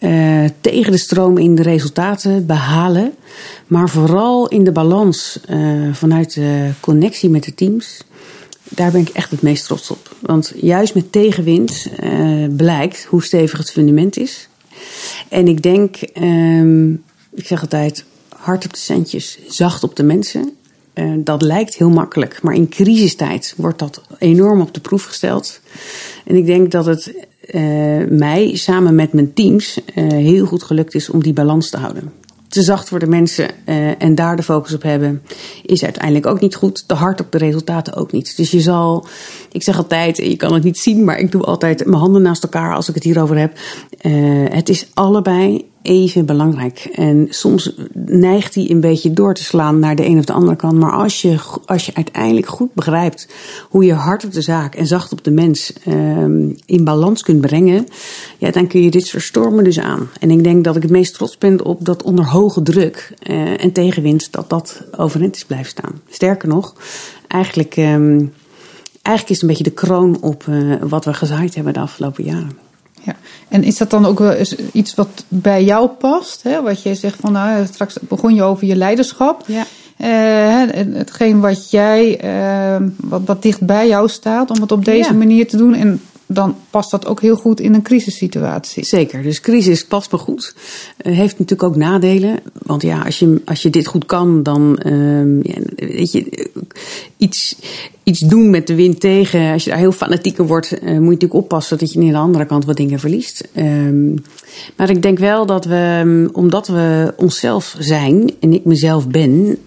Uh, 0.00 0.44
tegen 0.60 0.92
de 0.92 0.98
stroom 0.98 1.38
in 1.38 1.54
de 1.54 1.62
resultaten 1.62 2.46
behalen. 2.46 3.14
Maar 3.66 3.88
vooral 3.88 4.48
in 4.48 4.64
de 4.64 4.72
balans 4.72 5.40
uh, 5.50 5.94
vanuit 5.94 6.34
de 6.34 6.70
connectie 6.80 7.30
met 7.30 7.44
de 7.44 7.54
teams. 7.54 8.04
Daar 8.68 8.90
ben 8.90 9.00
ik 9.00 9.08
echt 9.08 9.30
het 9.30 9.42
meest 9.42 9.64
trots 9.64 9.90
op. 9.90 10.14
Want 10.20 10.52
juist 10.56 10.94
met 10.94 11.12
tegenwind 11.12 11.86
uh, 12.02 12.46
blijkt 12.56 13.04
hoe 13.04 13.22
stevig 13.22 13.58
het 13.58 13.70
fundament 13.70 14.16
is. 14.16 14.48
En 15.28 15.48
ik 15.48 15.62
denk, 15.62 15.96
um, 16.20 17.02
ik 17.34 17.46
zeg 17.46 17.60
altijd, 17.60 18.04
hard 18.28 18.64
op 18.64 18.72
de 18.72 18.78
centjes, 18.78 19.38
zacht 19.48 19.84
op 19.84 19.96
de 19.96 20.02
mensen. 20.02 20.52
Uh, 20.94 21.12
dat 21.18 21.42
lijkt 21.42 21.76
heel 21.76 21.90
makkelijk, 21.90 22.42
maar 22.42 22.54
in 22.54 22.68
crisistijd 22.68 23.54
wordt 23.56 23.78
dat 23.78 24.02
enorm 24.18 24.60
op 24.60 24.74
de 24.74 24.80
proef 24.80 25.04
gesteld. 25.04 25.60
En 26.24 26.36
ik 26.36 26.46
denk 26.46 26.70
dat 26.70 26.86
het 26.86 27.14
uh, 27.54 27.62
mij 28.08 28.56
samen 28.56 28.94
met 28.94 29.12
mijn 29.12 29.32
teams 29.32 29.80
uh, 29.94 30.08
heel 30.08 30.46
goed 30.46 30.62
gelukt 30.62 30.94
is 30.94 31.10
om 31.10 31.22
die 31.22 31.32
balans 31.32 31.70
te 31.70 31.76
houden 31.76 32.12
te 32.48 32.62
zacht 32.62 32.88
voor 32.88 32.98
de 32.98 33.06
mensen 33.06 33.50
uh, 33.66 34.02
en 34.02 34.14
daar 34.14 34.36
de 34.36 34.42
focus 34.42 34.74
op 34.74 34.82
hebben, 34.82 35.22
is 35.62 35.84
uiteindelijk 35.84 36.26
ook 36.26 36.40
niet 36.40 36.54
goed. 36.54 36.88
Te 36.88 36.94
hard 36.94 37.20
op 37.20 37.32
de 37.32 37.38
resultaten 37.38 37.94
ook 37.94 38.12
niet. 38.12 38.36
Dus 38.36 38.50
je 38.50 38.60
zal, 38.60 39.06
ik 39.52 39.62
zeg 39.62 39.76
altijd, 39.76 40.16
je 40.16 40.36
kan 40.36 40.54
het 40.54 40.62
niet 40.62 40.78
zien, 40.78 41.04
maar 41.04 41.18
ik 41.18 41.32
doe 41.32 41.42
altijd 41.42 41.86
mijn 41.86 42.00
handen 42.00 42.22
naast 42.22 42.42
elkaar 42.42 42.74
als 42.74 42.88
ik 42.88 42.94
het 42.94 43.04
hierover 43.04 43.38
heb. 43.38 43.58
Uh, 44.02 44.44
het 44.48 44.68
is 44.68 44.86
allebei 44.94 45.67
even 45.82 46.26
belangrijk. 46.26 46.78
En 46.78 47.26
soms 47.30 47.74
neigt 48.04 48.54
hij 48.54 48.70
een 48.70 48.80
beetje 48.80 49.12
door 49.12 49.34
te 49.34 49.44
slaan 49.44 49.78
naar 49.78 49.96
de 49.96 50.06
een 50.06 50.18
of 50.18 50.24
de 50.24 50.32
andere 50.32 50.56
kant. 50.56 50.78
Maar 50.78 50.92
als 50.92 51.22
je, 51.22 51.36
als 51.66 51.86
je 51.86 51.94
uiteindelijk 51.94 52.46
goed 52.46 52.74
begrijpt 52.74 53.28
hoe 53.68 53.84
je 53.84 53.92
hard 53.92 54.24
op 54.24 54.32
de 54.32 54.40
zaak 54.40 54.74
en 54.74 54.86
zacht 54.86 55.12
op 55.12 55.24
de 55.24 55.30
mens 55.30 55.72
um, 55.88 56.56
in 56.66 56.84
balans 56.84 57.22
kunt 57.22 57.40
brengen, 57.40 57.86
ja, 58.38 58.50
dan 58.50 58.66
kun 58.66 58.82
je 58.82 58.90
dit 58.90 59.06
soort 59.06 59.22
stormen 59.22 59.64
dus 59.64 59.80
aan. 59.80 60.08
En 60.20 60.30
ik 60.30 60.44
denk 60.44 60.64
dat 60.64 60.76
ik 60.76 60.82
het 60.82 60.90
meest 60.90 61.14
trots 61.14 61.38
ben 61.38 61.64
op 61.64 61.84
dat 61.84 62.02
onder 62.02 62.26
hoge 62.26 62.62
druk 62.62 63.14
uh, 63.30 63.64
en 63.64 63.72
tegenwind 63.72 64.32
dat 64.32 64.50
dat 64.50 64.82
overeind 64.96 65.36
is 65.36 65.44
blijven 65.44 65.70
staan. 65.70 66.00
Sterker 66.08 66.48
nog, 66.48 66.74
eigenlijk, 67.28 67.76
um, 67.76 68.32
eigenlijk 69.02 69.28
is 69.28 69.40
het 69.40 69.42
een 69.42 69.48
beetje 69.48 69.64
de 69.64 69.70
kroon 69.70 70.18
op 70.20 70.46
uh, 70.48 70.74
wat 70.80 71.04
we 71.04 71.14
gezaaid 71.14 71.54
hebben 71.54 71.72
de 71.72 71.80
afgelopen 71.80 72.24
jaren. 72.24 72.67
Ja, 73.02 73.16
en 73.48 73.62
is 73.62 73.76
dat 73.76 73.90
dan 73.90 74.06
ook 74.06 74.18
wel 74.18 74.34
iets 74.72 74.94
wat 74.94 75.24
bij 75.28 75.64
jou 75.64 75.88
past? 75.88 76.42
Hè? 76.42 76.62
Wat 76.62 76.82
je 76.82 76.94
zegt 76.94 77.20
van, 77.20 77.32
nou, 77.32 77.66
straks 77.66 77.96
begon 78.00 78.34
je 78.34 78.42
over 78.42 78.66
je 78.66 78.76
leiderschap. 78.76 79.44
Ja. 79.46 79.64
Uh, 80.00 80.94
hetgeen 80.94 81.40
wat 81.40 81.70
jij, 81.70 82.24
uh, 82.24 82.86
wat, 82.96 83.20
wat 83.24 83.42
dicht 83.42 83.60
bij 83.60 83.88
jou 83.88 84.08
staat, 84.08 84.50
om 84.50 84.60
het 84.60 84.72
op 84.72 84.84
deze 84.84 85.12
ja. 85.12 85.18
manier 85.18 85.48
te 85.48 85.56
doen. 85.56 85.74
En 85.74 86.00
dan 86.28 86.56
past 86.70 86.90
dat 86.90 87.06
ook 87.06 87.20
heel 87.20 87.36
goed 87.36 87.60
in 87.60 87.74
een 87.74 87.82
crisissituatie. 87.82 88.84
Zeker, 88.84 89.22
dus 89.22 89.40
crisis 89.40 89.86
past 89.86 90.12
me 90.12 90.18
goed. 90.18 90.54
Uh, 91.02 91.16
heeft 91.16 91.38
natuurlijk 91.38 91.68
ook 91.68 91.76
nadelen. 91.76 92.38
Want 92.52 92.82
ja, 92.82 93.02
als 93.02 93.18
je, 93.18 93.42
als 93.44 93.62
je 93.62 93.70
dit 93.70 93.86
goed 93.86 94.06
kan, 94.06 94.42
dan 94.42 94.80
uh, 94.86 95.42
ja, 95.42 95.60
weet 95.76 96.12
je, 96.12 96.50
iets, 97.16 97.56
iets 98.02 98.20
doen 98.20 98.50
met 98.50 98.66
de 98.66 98.74
wind 98.74 99.00
tegen. 99.00 99.52
Als 99.52 99.64
je 99.64 99.70
daar 99.70 99.78
heel 99.78 99.92
fanatiek 99.92 100.38
in 100.38 100.46
wordt, 100.46 100.72
uh, 100.72 100.80
moet 100.80 100.90
je 100.90 101.00
natuurlijk 101.00 101.34
oppassen 101.34 101.78
dat 101.78 101.92
je 101.92 101.98
niet 101.98 102.08
aan 102.08 102.14
de 102.14 102.26
andere 102.26 102.46
kant 102.46 102.64
wat 102.64 102.76
dingen 102.76 102.98
verliest. 102.98 103.48
Um, 103.56 104.22
maar 104.76 104.90
ik 104.90 105.02
denk 105.02 105.18
wel 105.18 105.46
dat 105.46 105.64
we, 105.64 106.28
omdat 106.32 106.68
we 106.68 107.14
onszelf 107.16 107.76
zijn 107.78 108.30
en 108.40 108.52
ik 108.52 108.64
mezelf 108.64 109.08
ben, 109.08 109.58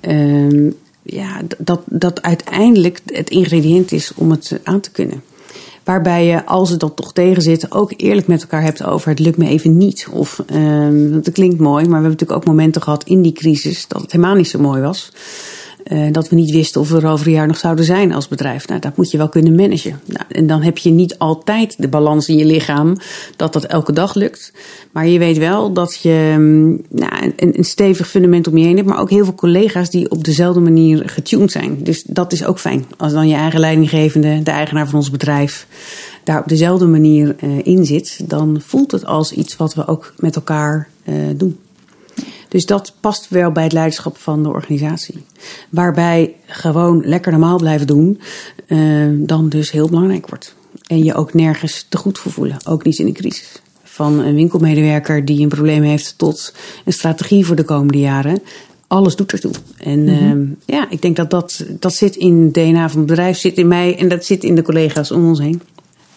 ja, 1.04 1.41
dat, 1.58 1.82
dat 1.86 2.21
uiteindelijk 2.21 3.00
het 3.06 3.30
ingrediënt 3.30 3.91
is 3.91 4.12
om 4.15 4.32
het 4.32 4.60
aan 4.63 4.80
te 4.80 4.91
kunnen. 4.91 5.21
Waarbij 5.84 6.26
je, 6.26 6.46
als 6.46 6.70
het 6.70 6.80
dan 6.80 6.94
toch 6.94 7.13
tegen 7.13 7.41
zit, 7.41 7.72
ook 7.72 7.94
eerlijk 7.96 8.28
met 8.28 8.41
elkaar 8.41 8.63
hebt 8.63 8.84
over 8.84 9.10
het 9.10 9.20
lukt 9.20 9.38
me 9.38 9.48
even 9.48 9.78
niet. 9.78 10.08
Of, 10.12 10.44
um, 10.54 11.12
dat 11.12 11.34
klinkt 11.34 11.60
mooi, 11.60 11.76
maar 11.76 11.86
we 11.86 11.91
hebben 11.94 12.12
natuurlijk 12.12 12.39
ook 12.39 12.46
momenten 12.46 12.82
gehad 12.82 13.04
in 13.04 13.22
die 13.22 13.34
crisis 13.34 13.88
dat 13.88 14.02
het 14.02 14.12
helemaal 14.12 14.36
niet 14.36 14.50
zo 14.50 14.60
mooi 14.60 14.82
was. 14.82 15.12
Uh, 15.88 16.12
dat 16.12 16.30
we 16.30 16.36
niet 16.36 16.52
wisten 16.52 16.82
of 16.82 16.89
we 16.89 16.98
er 16.98 17.08
over 17.08 17.28
een 17.28 17.34
jaar 17.34 17.48
nog 17.48 17.58
zouden 17.58 17.86
zijn 17.86 18.13
als 18.13 18.28
bedrijf. 18.28 18.67
Nou, 18.67 18.80
dat 18.80 18.98
moet 18.98 19.12
je 19.12 19.17
wel 19.17 19.30
kunnen 19.30 19.56
managen. 19.56 20.00
Nou, 20.06 20.26
en 20.30 20.48
dan 20.48 20.62
heb 20.62 20.78
je 20.78 20.89
niet 20.89 21.17
altijd 21.17 21.76
de 21.78 21.88
balans 21.88 22.28
in 22.28 22.38
je 22.38 22.46
lichaam 22.46 22.98
dat 23.36 23.54
dat 23.54 23.63
elke 23.63 23.94
dag 23.94 24.13
lukt. 24.13 24.54
Maar 24.91 25.08
je 25.08 25.20
weet 25.20 25.38
wel 25.38 25.74
dat 25.74 26.00
je 26.02 26.36
mm, 26.38 26.82
nou, 26.89 27.34
een, 27.36 27.63
stevig 27.63 28.08
fundament 28.08 28.48
om 28.48 28.58
je 28.58 28.65
heen 28.65 28.76
hebt, 28.76 28.88
maar 28.88 29.00
ook 29.00 29.10
heel 29.10 29.24
veel 29.24 29.36
collega's 29.36 29.89
die 29.89 30.12
op 30.12 30.24
dezelfde 30.24 30.60
manier 30.60 31.10
getuned 31.10 31.52
zijn. 31.52 31.84
Dus 31.84 32.04
dat 32.04 32.34
is 32.34 32.46
ook 32.46 32.60
fijn. 32.60 32.86
Als 32.98 33.13
dan 33.13 33.28
je 33.28 33.36
eigen 33.36 33.60
leidinggevende, 33.60 34.44
de 34.44 34.52
eigenaar 34.52 34.86
van 34.86 35.00
ons 35.00 35.12
bedrijf, 35.12 35.67
daar 36.24 36.39
op 36.39 36.48
dezelfde 36.48 36.86
manier 36.86 37.36
uh, 37.44 37.60
in 37.63 37.86
zit, 37.86 38.30
dan 38.30 38.62
voelt 38.65 38.91
het 38.91 39.06
als 39.06 39.32
iets 39.32 39.58
wat 39.58 39.74
we 39.74 39.88
ook 39.88 40.13
met 40.17 40.36
elkaar 40.36 40.88
uh, 41.06 41.15
doen. 41.36 41.58
Dus 42.51 42.65
dat 42.65 42.93
past 42.99 43.29
wel 43.29 43.51
bij 43.51 43.63
het 43.63 43.73
leiderschap 43.73 44.17
van 44.17 44.43
de 44.43 44.49
organisatie. 44.49 45.23
Waarbij 45.69 46.35
gewoon 46.45 47.01
lekker 47.05 47.31
normaal 47.31 47.57
blijven 47.57 47.87
doen, 47.87 48.21
uh, 48.67 49.07
dan 49.13 49.49
dus 49.49 49.71
heel 49.71 49.87
belangrijk 49.87 50.29
wordt. 50.29 50.55
En 50.87 51.03
je 51.03 51.13
ook 51.13 51.33
nergens 51.33 51.85
te 51.89 51.97
goed 51.97 52.19
voor 52.19 52.31
voelen, 52.31 52.57
ook 52.67 52.83
niet 52.83 52.99
in 52.99 53.05
de 53.05 53.11
crisis. 53.11 53.61
Van 53.83 54.19
een 54.19 54.35
winkelmedewerker 54.35 55.25
die 55.25 55.41
een 55.41 55.49
probleem 55.49 55.83
heeft 55.83 56.17
tot 56.17 56.53
een 56.85 56.93
strategie 56.93 57.45
voor 57.45 57.55
de 57.55 57.63
komende 57.63 57.99
jaren. 57.99 58.41
Alles 58.87 59.15
doet 59.15 59.31
ertoe. 59.31 59.51
En 59.77 59.99
mm 59.99 60.07
-hmm. 60.07 60.41
uh, 60.41 60.55
ja, 60.65 60.89
ik 60.89 61.01
denk 61.01 61.15
dat, 61.15 61.29
dat 61.29 61.65
dat 61.79 61.93
zit 61.93 62.15
in 62.15 62.41
het 62.41 62.53
DNA 62.53 62.89
van 62.89 62.99
het 62.99 63.09
bedrijf, 63.09 63.37
zit 63.37 63.57
in 63.57 63.67
mij 63.67 63.97
en 63.97 64.07
dat 64.07 64.25
zit 64.25 64.43
in 64.43 64.55
de 64.55 64.61
collega's 64.61 65.11
om 65.11 65.27
ons 65.27 65.39
heen. 65.39 65.61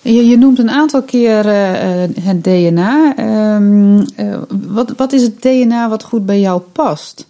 Je, 0.04 0.26
je 0.26 0.38
noemt 0.38 0.58
een 0.58 0.70
aantal 0.70 1.02
keer 1.02 1.46
uh, 1.46 2.04
het 2.20 2.44
DNA. 2.44 3.14
Um, 3.56 3.98
uh, 3.98 4.38
wat, 4.48 4.92
wat 4.96 5.12
is 5.12 5.22
het 5.22 5.42
DNA 5.42 5.88
wat 5.88 6.02
goed 6.02 6.26
bij 6.26 6.40
jou 6.40 6.60
past? 6.72 7.26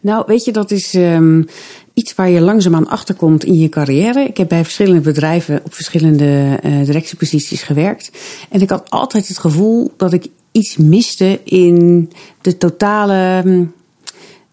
Nou, 0.00 0.24
weet 0.26 0.44
je, 0.44 0.52
dat 0.52 0.70
is 0.70 0.94
um, 0.94 1.46
iets 1.94 2.14
waar 2.14 2.30
je 2.30 2.40
langzaamaan 2.40 2.88
achterkomt 2.88 3.44
in 3.44 3.54
je 3.54 3.68
carrière. 3.68 4.20
Ik 4.20 4.36
heb 4.36 4.48
bij 4.48 4.62
verschillende 4.62 5.00
bedrijven 5.00 5.60
op 5.64 5.74
verschillende 5.74 6.58
directieposities 6.84 7.62
gewerkt. 7.62 8.10
En 8.50 8.60
ik 8.60 8.70
had 8.70 8.90
altijd 8.90 9.28
het 9.28 9.38
gevoel 9.38 9.92
dat 9.96 10.12
ik 10.12 10.26
iets 10.52 10.76
miste 10.76 11.40
in 11.44 12.10
de 12.40 12.56
totale. 12.56 13.42
Um, 13.46 13.72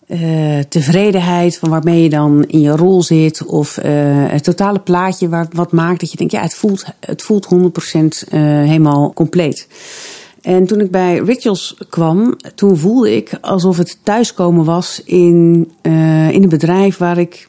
uh, 0.09 0.59
tevredenheid 0.69 1.57
van 1.57 1.69
waarmee 1.69 2.03
je 2.03 2.09
dan 2.09 2.43
in 2.47 2.59
je 2.59 2.75
rol 2.75 3.03
zit. 3.03 3.45
Of 3.45 3.77
uh, 3.77 3.83
het 4.27 4.43
totale 4.43 4.79
plaatje 4.79 5.29
waar, 5.29 5.47
wat 5.51 5.71
maakt 5.71 5.99
dat 5.99 6.11
je 6.11 6.17
denkt, 6.17 6.33
ja, 6.33 6.41
het 6.41 6.53
voelt, 6.53 6.85
het 6.99 7.21
voelt 7.21 7.47
100% 7.53 7.57
uh, 7.57 8.39
helemaal 8.41 9.13
compleet. 9.13 9.67
En 10.41 10.65
toen 10.65 10.79
ik 10.79 10.91
bij 10.91 11.17
Rituals 11.17 11.75
kwam, 11.89 12.35
toen 12.55 12.77
voelde 12.77 13.15
ik 13.15 13.31
alsof 13.41 13.77
het 13.77 13.97
thuiskomen 14.03 14.65
was 14.65 15.01
in, 15.05 15.71
in 16.31 16.43
een 16.43 16.49
bedrijf 16.49 16.97
waar 16.97 17.17
ik 17.17 17.47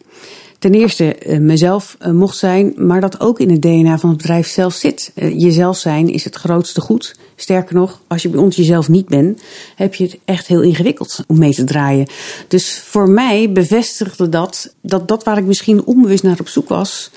ten 0.60 0.74
eerste 0.74 1.16
uh, 1.26 1.38
mezelf 1.38 1.96
uh, 2.00 2.12
mocht 2.12 2.36
zijn, 2.36 2.72
maar 2.76 3.00
dat 3.00 3.20
ook 3.20 3.40
in 3.40 3.50
het 3.50 3.62
DNA 3.62 3.98
van 3.98 4.08
het 4.08 4.18
bedrijf 4.18 4.46
zelf 4.46 4.74
zit. 4.74 5.12
Uh, 5.14 5.40
jezelf 5.40 5.76
zijn 5.76 6.08
is 6.08 6.24
het 6.24 6.36
grootste 6.36 6.80
goed. 6.80 7.16
Sterker 7.36 7.74
nog, 7.74 8.00
als 8.06 8.22
je 8.22 8.28
bij 8.28 8.40
ons 8.40 8.56
jezelf 8.56 8.88
niet 8.88 9.08
bent, 9.08 9.40
heb 9.76 9.94
je 9.94 10.04
het 10.04 10.18
echt 10.24 10.46
heel 10.46 10.62
ingewikkeld 10.62 11.24
om 11.26 11.38
mee 11.38 11.54
te 11.54 11.64
draaien. 11.64 12.08
Dus 12.48 12.78
voor 12.78 13.10
mij 13.10 13.52
bevestigde 13.52 14.28
dat, 14.28 14.74
dat 14.82 15.08
dat 15.08 15.24
waar 15.24 15.38
ik 15.38 15.44
misschien 15.44 15.84
onbewust 15.84 16.22
naar 16.22 16.40
op 16.40 16.48
zoek 16.48 16.68
was, 16.68 17.10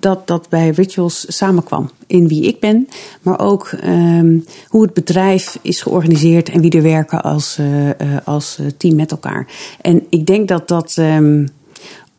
dat 0.00 0.26
dat 0.26 0.48
bij 0.48 0.70
Rituals 0.70 1.24
samenkwam. 1.28 1.90
In 2.06 2.28
wie 2.28 2.42
ik 2.42 2.60
ben, 2.60 2.88
maar 3.22 3.40
ook 3.40 3.72
um, 3.84 4.44
hoe 4.68 4.82
het 4.82 4.94
bedrijf 4.94 5.58
is 5.62 5.82
georganiseerd 5.82 6.48
en 6.48 6.60
wie 6.60 6.70
er 6.70 6.82
werken 6.82 7.22
als, 7.22 7.58
uh, 7.60 7.90
als 8.24 8.58
team 8.76 8.94
met 8.94 9.10
elkaar. 9.10 9.46
En 9.80 10.06
ik 10.08 10.26
denk 10.26 10.48
dat 10.48 10.68
dat. 10.68 10.96
Um, 10.98 11.46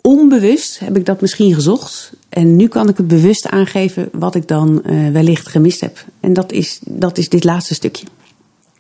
onbewust 0.01 0.79
heb 0.79 0.97
ik 0.97 1.05
dat 1.05 1.21
misschien 1.21 1.53
gezocht. 1.53 2.11
En 2.29 2.55
nu 2.55 2.67
kan 2.67 2.89
ik 2.89 2.97
het 2.97 3.07
bewust 3.07 3.47
aangeven 3.47 4.09
wat 4.11 4.35
ik 4.35 4.47
dan 4.47 4.81
uh, 4.85 5.11
wellicht 5.11 5.47
gemist 5.47 5.81
heb. 5.81 6.05
En 6.19 6.33
dat 6.33 6.51
is, 6.51 6.79
dat 6.85 7.17
is 7.17 7.29
dit 7.29 7.43
laatste 7.43 7.73
stukje. 7.73 8.05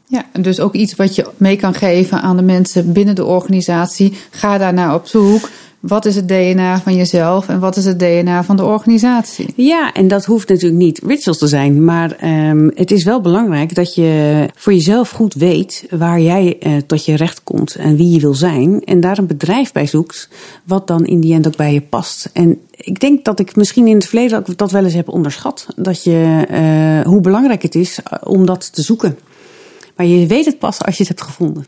Ja, 0.05 0.25
dus 0.39 0.59
ook 0.59 0.73
iets 0.73 0.95
wat 0.95 1.15
je 1.15 1.25
mee 1.37 1.55
kan 1.55 1.73
geven 1.73 2.21
aan 2.21 2.35
de 2.35 2.43
mensen 2.43 2.93
binnen 2.93 3.15
de 3.15 3.25
organisatie. 3.25 4.13
Ga 4.29 4.57
daar 4.57 4.73
naar 4.73 4.95
op 4.95 5.07
zoek. 5.07 5.49
Wat 5.81 6.05
is 6.05 6.15
het 6.15 6.27
DNA 6.27 6.81
van 6.81 6.95
jezelf 6.95 7.47
en 7.47 7.59
wat 7.59 7.77
is 7.77 7.85
het 7.85 7.99
DNA 7.99 8.43
van 8.43 8.55
de 8.55 8.63
organisatie? 8.63 9.53
Ja, 9.55 9.93
en 9.93 10.07
dat 10.07 10.25
hoeft 10.25 10.49
natuurlijk 10.49 10.81
niet 10.81 11.01
rituals 11.05 11.37
te 11.37 11.47
zijn. 11.47 11.83
Maar 11.83 12.23
um, 12.49 12.71
het 12.75 12.91
is 12.91 13.03
wel 13.03 13.21
belangrijk 13.21 13.75
dat 13.75 13.95
je 13.95 14.45
voor 14.55 14.73
jezelf 14.73 15.09
goed 15.09 15.33
weet 15.33 15.85
waar 15.89 16.19
jij 16.19 16.57
uh, 16.59 16.77
tot 16.87 17.05
je 17.05 17.15
recht 17.15 17.43
komt 17.43 17.75
en 17.75 17.95
wie 17.95 18.11
je 18.11 18.19
wil 18.19 18.33
zijn. 18.33 18.83
En 18.83 18.99
daar 18.99 19.17
een 19.17 19.27
bedrijf 19.27 19.71
bij 19.71 19.87
zoekt 19.87 20.29
wat 20.63 20.87
dan 20.87 21.05
in 21.05 21.19
die 21.19 21.33
end 21.33 21.47
ook 21.47 21.55
bij 21.55 21.73
je 21.73 21.81
past. 21.81 22.29
En 22.33 22.59
ik 22.71 22.99
denk 22.99 23.25
dat 23.25 23.39
ik 23.39 23.55
misschien 23.55 23.87
in 23.87 23.95
het 23.95 24.07
verleden 24.07 24.37
ook 24.37 24.57
dat 24.57 24.71
wel 24.71 24.83
eens 24.83 24.93
heb 24.93 25.09
onderschat. 25.09 25.67
Dat 25.75 26.03
je, 26.03 26.47
uh, 26.51 27.07
hoe 27.11 27.21
belangrijk 27.21 27.61
het 27.61 27.75
is 27.75 27.99
om 28.23 28.45
dat 28.45 28.73
te 28.73 28.81
zoeken. 28.81 29.17
Maar 29.95 30.05
je 30.05 30.27
weet 30.27 30.45
het 30.45 30.59
pas 30.59 30.81
als 30.81 30.97
je 30.97 31.03
het 31.03 31.11
hebt 31.17 31.29
gevonden. 31.29 31.65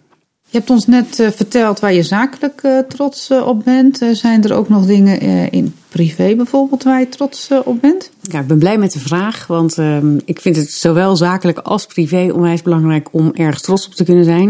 Je 0.53 0.59
hebt 0.59 0.71
ons 0.71 0.85
net 0.85 1.19
uh, 1.19 1.27
verteld 1.29 1.79
waar 1.79 1.93
je 1.93 2.03
zakelijk 2.03 2.61
uh, 2.63 2.79
trots 2.79 3.29
uh, 3.29 3.47
op 3.47 3.63
bent. 3.63 4.01
zijn 4.11 4.43
er 4.43 4.53
ook 4.53 4.69
nog 4.69 4.85
dingen 4.85 5.19
in 5.51 5.73
privé 5.89 6.35
bijvoorbeeld 6.35 6.83
waar 6.83 6.99
je 6.99 7.09
trots 7.09 7.49
op 7.63 7.81
bent? 7.81 8.11
Ja, 8.21 8.39
ik 8.39 8.47
ben 8.47 8.57
blij 8.57 8.77
met 8.77 8.93
de 8.93 8.99
vraag, 8.99 9.47
want 9.47 9.77
ehm, 9.77 10.17
ik 10.25 10.41
vind 10.41 10.55
het 10.55 10.71
zowel 10.71 11.15
zakelijk 11.15 11.57
als 11.57 11.85
privé 11.85 12.31
onwijs 12.33 12.61
belangrijk 12.61 13.07
om 13.11 13.31
ergens 13.33 13.61
trots 13.61 13.85
op 13.87 13.93
te 13.93 14.03
kunnen 14.03 14.23
zijn. 14.23 14.49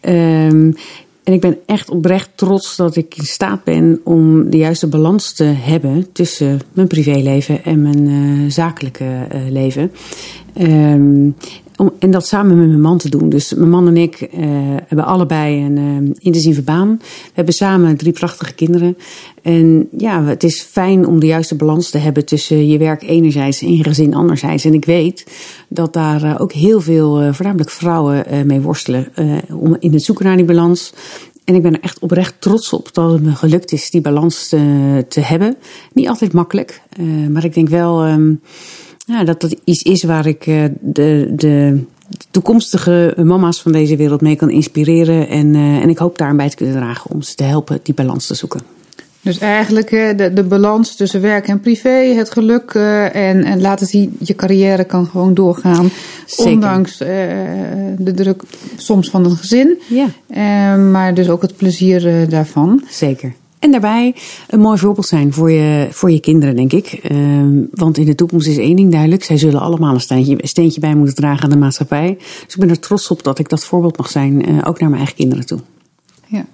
Um, 0.00 0.74
en 1.24 1.32
ik 1.32 1.40
ben 1.40 1.58
echt 1.66 1.90
oprecht 1.90 2.30
trots 2.34 2.76
dat 2.76 2.96
ik 2.96 3.16
in 3.16 3.24
staat 3.24 3.64
ben 3.64 4.00
om 4.04 4.50
de 4.50 4.56
juiste 4.56 4.86
balans 4.86 5.32
te 5.32 5.44
hebben 5.44 6.12
tussen 6.12 6.60
mijn 6.72 6.88
privéleven 6.88 7.64
en 7.64 7.82
mijn 7.82 8.52
zakelijke 8.52 9.26
leven. 9.48 9.92
Um, 10.60 11.34
om, 11.78 11.92
en 11.98 12.10
dat 12.10 12.26
samen 12.26 12.58
met 12.58 12.68
mijn 12.68 12.80
man 12.80 12.98
te 12.98 13.08
doen. 13.08 13.28
Dus 13.28 13.54
mijn 13.54 13.70
man 13.70 13.86
en 13.86 13.96
ik 13.96 14.20
uh, 14.20 14.28
hebben 14.86 15.04
allebei 15.04 15.64
een 15.64 15.76
uh, 15.76 16.10
intensieve 16.18 16.62
baan. 16.62 16.96
We 17.00 17.32
hebben 17.32 17.54
samen 17.54 17.96
drie 17.96 18.12
prachtige 18.12 18.54
kinderen. 18.54 18.96
En 19.42 19.88
ja, 19.96 20.24
het 20.24 20.44
is 20.44 20.60
fijn 20.60 21.06
om 21.06 21.20
de 21.20 21.26
juiste 21.26 21.54
balans 21.54 21.90
te 21.90 21.98
hebben 21.98 22.24
tussen 22.24 22.68
je 22.68 22.78
werk 22.78 23.02
enerzijds 23.02 23.62
en 23.62 23.76
je 23.76 23.82
gezin 23.82 24.14
anderzijds. 24.14 24.64
En 24.64 24.74
ik 24.74 24.84
weet 24.84 25.26
dat 25.68 25.92
daar 25.92 26.24
uh, 26.24 26.34
ook 26.38 26.52
heel 26.52 26.80
veel, 26.80 27.32
voornamelijk 27.32 27.70
vrouwen, 27.70 28.46
mee 28.46 28.60
worstelen 28.60 29.06
om 29.50 29.76
in 29.78 29.92
het 29.92 30.02
zoeken 30.02 30.24
naar 30.24 30.36
die 30.36 30.44
balans. 30.44 30.92
En 31.44 31.54
ik 31.54 31.62
ben 31.62 31.74
er 31.74 31.80
echt 31.80 31.98
oprecht 31.98 32.34
trots 32.38 32.72
op 32.72 32.94
dat 32.94 33.12
het 33.12 33.22
me 33.22 33.34
gelukt 33.34 33.72
is 33.72 33.90
die 33.90 34.00
balans 34.00 34.48
te, 34.48 35.04
te 35.08 35.20
hebben. 35.20 35.56
Niet 35.92 36.08
altijd 36.08 36.32
makkelijk, 36.32 36.82
maar 37.30 37.44
ik 37.44 37.54
denk 37.54 37.68
wel. 37.68 38.06
Um, 38.06 38.40
ja, 39.08 39.24
dat 39.24 39.40
dat 39.40 39.56
iets 39.64 39.82
is 39.82 40.02
waar 40.02 40.26
ik 40.26 40.46
uh, 40.46 40.64
de, 40.80 41.32
de 41.36 41.84
toekomstige 42.30 43.14
mama's 43.22 43.62
van 43.62 43.72
deze 43.72 43.96
wereld 43.96 44.20
mee 44.20 44.36
kan 44.36 44.50
inspireren. 44.50 45.28
En, 45.28 45.54
uh, 45.54 45.76
en 45.76 45.88
ik 45.88 45.98
hoop 45.98 46.18
daar 46.18 46.36
bij 46.36 46.48
te 46.48 46.56
kunnen 46.56 46.74
dragen 46.74 47.10
om 47.10 47.22
ze 47.22 47.34
te 47.34 47.44
helpen 47.44 47.80
die 47.82 47.94
balans 47.94 48.26
te 48.26 48.34
zoeken. 48.34 48.60
Dus 49.20 49.38
eigenlijk 49.38 49.90
de, 49.90 50.30
de 50.34 50.42
balans 50.42 50.96
tussen 50.96 51.20
werk 51.20 51.48
en 51.48 51.60
privé, 51.60 52.14
het 52.14 52.30
geluk 52.30 52.70
en, 53.12 53.44
en 53.44 53.60
laten 53.60 53.86
zien, 53.86 54.16
je 54.18 54.34
carrière 54.34 54.84
kan 54.84 55.06
gewoon 55.06 55.34
doorgaan. 55.34 55.90
Zeker. 56.26 56.52
Ondanks 56.52 57.00
uh, 57.00 57.08
de 57.98 58.12
druk 58.14 58.42
soms 58.76 59.10
van 59.10 59.24
een 59.24 59.36
gezin. 59.36 59.78
Ja. 59.88 60.06
Uh, 60.30 60.90
maar 60.90 61.14
dus 61.14 61.28
ook 61.28 61.42
het 61.42 61.56
plezier 61.56 62.28
daarvan. 62.28 62.82
Zeker. 62.88 63.34
En 63.58 63.70
daarbij 63.70 64.14
een 64.48 64.60
mooi 64.60 64.78
voorbeeld 64.78 65.06
zijn 65.06 65.32
voor 65.32 65.50
je, 65.50 65.88
voor 65.90 66.10
je 66.10 66.20
kinderen, 66.20 66.56
denk 66.56 66.72
ik. 66.72 67.10
Uh, 67.10 67.66
want 67.70 67.98
in 67.98 68.06
de 68.06 68.14
toekomst 68.14 68.46
is 68.46 68.58
één 68.58 68.76
ding 68.76 68.90
duidelijk. 68.90 69.24
Zij 69.24 69.36
zullen 69.36 69.60
allemaal 69.60 69.94
een 69.94 70.00
steentje, 70.00 70.38
steentje 70.40 70.80
bij 70.80 70.94
moeten 70.94 71.14
dragen 71.14 71.44
aan 71.44 71.50
de 71.50 71.56
maatschappij. 71.56 72.16
Dus 72.18 72.54
ik 72.54 72.60
ben 72.60 72.70
er 72.70 72.78
trots 72.78 73.08
op 73.10 73.22
dat 73.22 73.38
ik 73.38 73.48
dat 73.48 73.64
voorbeeld 73.64 73.96
mag 73.96 74.10
zijn, 74.10 74.50
uh, 74.50 74.58
ook 74.64 74.80
naar 74.80 74.88
mijn 74.88 75.00
eigen 75.00 75.16
kinderen 75.16 75.46
toe. 75.46 75.58
Ja. 76.26 76.44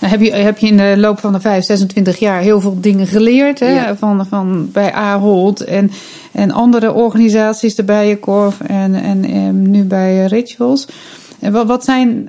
Nou, 0.00 0.14
heb, 0.14 0.22
je, 0.22 0.32
heb 0.32 0.58
je 0.58 0.66
in 0.66 0.76
de 0.76 0.94
loop 0.96 1.18
van 1.18 1.32
de 1.32 1.40
5, 1.40 1.64
26 1.64 2.18
jaar 2.18 2.40
heel 2.40 2.60
veel 2.60 2.80
dingen 2.80 3.06
geleerd. 3.06 3.60
Hè? 3.60 3.72
Ja. 3.72 3.96
Van, 3.96 4.26
van 4.26 4.70
bij 4.72 4.92
Ahold 4.92 5.64
en, 5.64 5.90
en 6.32 6.50
andere 6.50 6.92
organisaties, 6.92 7.74
de 7.74 7.84
Bijenkorf 7.84 8.60
en, 8.60 8.94
en, 8.94 9.24
en 9.24 9.70
nu 9.70 9.84
bij 9.84 10.24
Rituals. 10.24 10.86
En 11.42 11.66
wat 11.66 11.84
zijn 11.84 12.28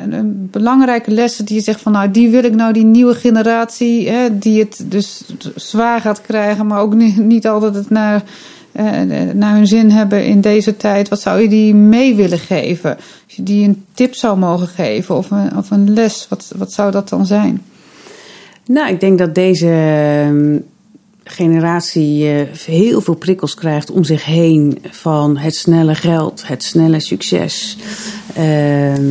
belangrijke 0.51 1.11
lessen 1.11 1.45
die 1.45 1.55
je 1.55 1.61
zegt 1.61 1.81
van 1.81 1.91
nou 1.91 2.11
die 2.11 2.29
wil 2.29 2.43
ik 2.43 2.55
nou 2.55 2.73
die 2.73 2.83
nieuwe 2.83 3.15
generatie 3.15 4.09
hè, 4.09 4.37
die 4.37 4.59
het 4.59 4.83
dus 4.85 5.23
zwaar 5.55 6.01
gaat 6.01 6.21
krijgen, 6.21 6.67
maar 6.67 6.79
ook 6.79 6.93
niet, 7.17 7.47
altijd 7.47 7.75
het 7.75 7.89
naar, 7.89 8.23
eh, 8.71 8.85
naar 9.33 9.55
hun 9.55 9.67
zin 9.67 9.91
hebben 9.91 10.25
in 10.25 10.41
deze 10.41 10.77
tijd. 10.77 11.09
Wat 11.09 11.21
zou 11.21 11.41
je 11.41 11.49
die 11.49 11.75
mee 11.75 12.15
willen 12.15 12.39
geven? 12.39 12.95
Als 12.95 13.35
je 13.35 13.43
die 13.43 13.67
een 13.67 13.85
tip 13.93 14.15
zou 14.15 14.37
mogen 14.37 14.67
geven 14.67 15.15
of 15.15 15.31
een, 15.31 15.57
of 15.57 15.71
een 15.71 15.93
les, 15.93 16.25
wat, 16.29 16.53
wat 16.57 16.71
zou 16.71 16.91
dat 16.91 17.09
dan 17.09 17.25
zijn? 17.25 17.61
Nou, 18.65 18.93
ik 18.93 18.99
denk 18.99 19.17
dat 19.17 19.35
deze 19.35 19.67
generatie 21.23 22.25
heel 22.65 23.01
veel 23.01 23.15
prikkels 23.15 23.53
krijgt 23.53 23.91
om 23.91 24.03
zich 24.03 24.25
heen 24.25 24.77
van 24.89 25.37
het 25.37 25.55
snelle 25.55 25.95
geld, 25.95 26.47
het 26.47 26.63
snelle 26.63 26.99
succes, 26.99 27.77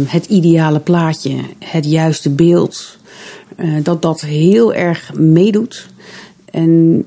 het 0.07 0.27
ideale 0.27 0.81
plaatje, 0.81 1.37
het 1.59 1.85
juiste 1.85 2.31
beeld. 2.31 2.99
dat 3.83 4.03
dat 4.03 4.21
heel 4.21 4.75
erg 4.75 5.15
meedoet. 5.15 5.89
En 6.51 7.05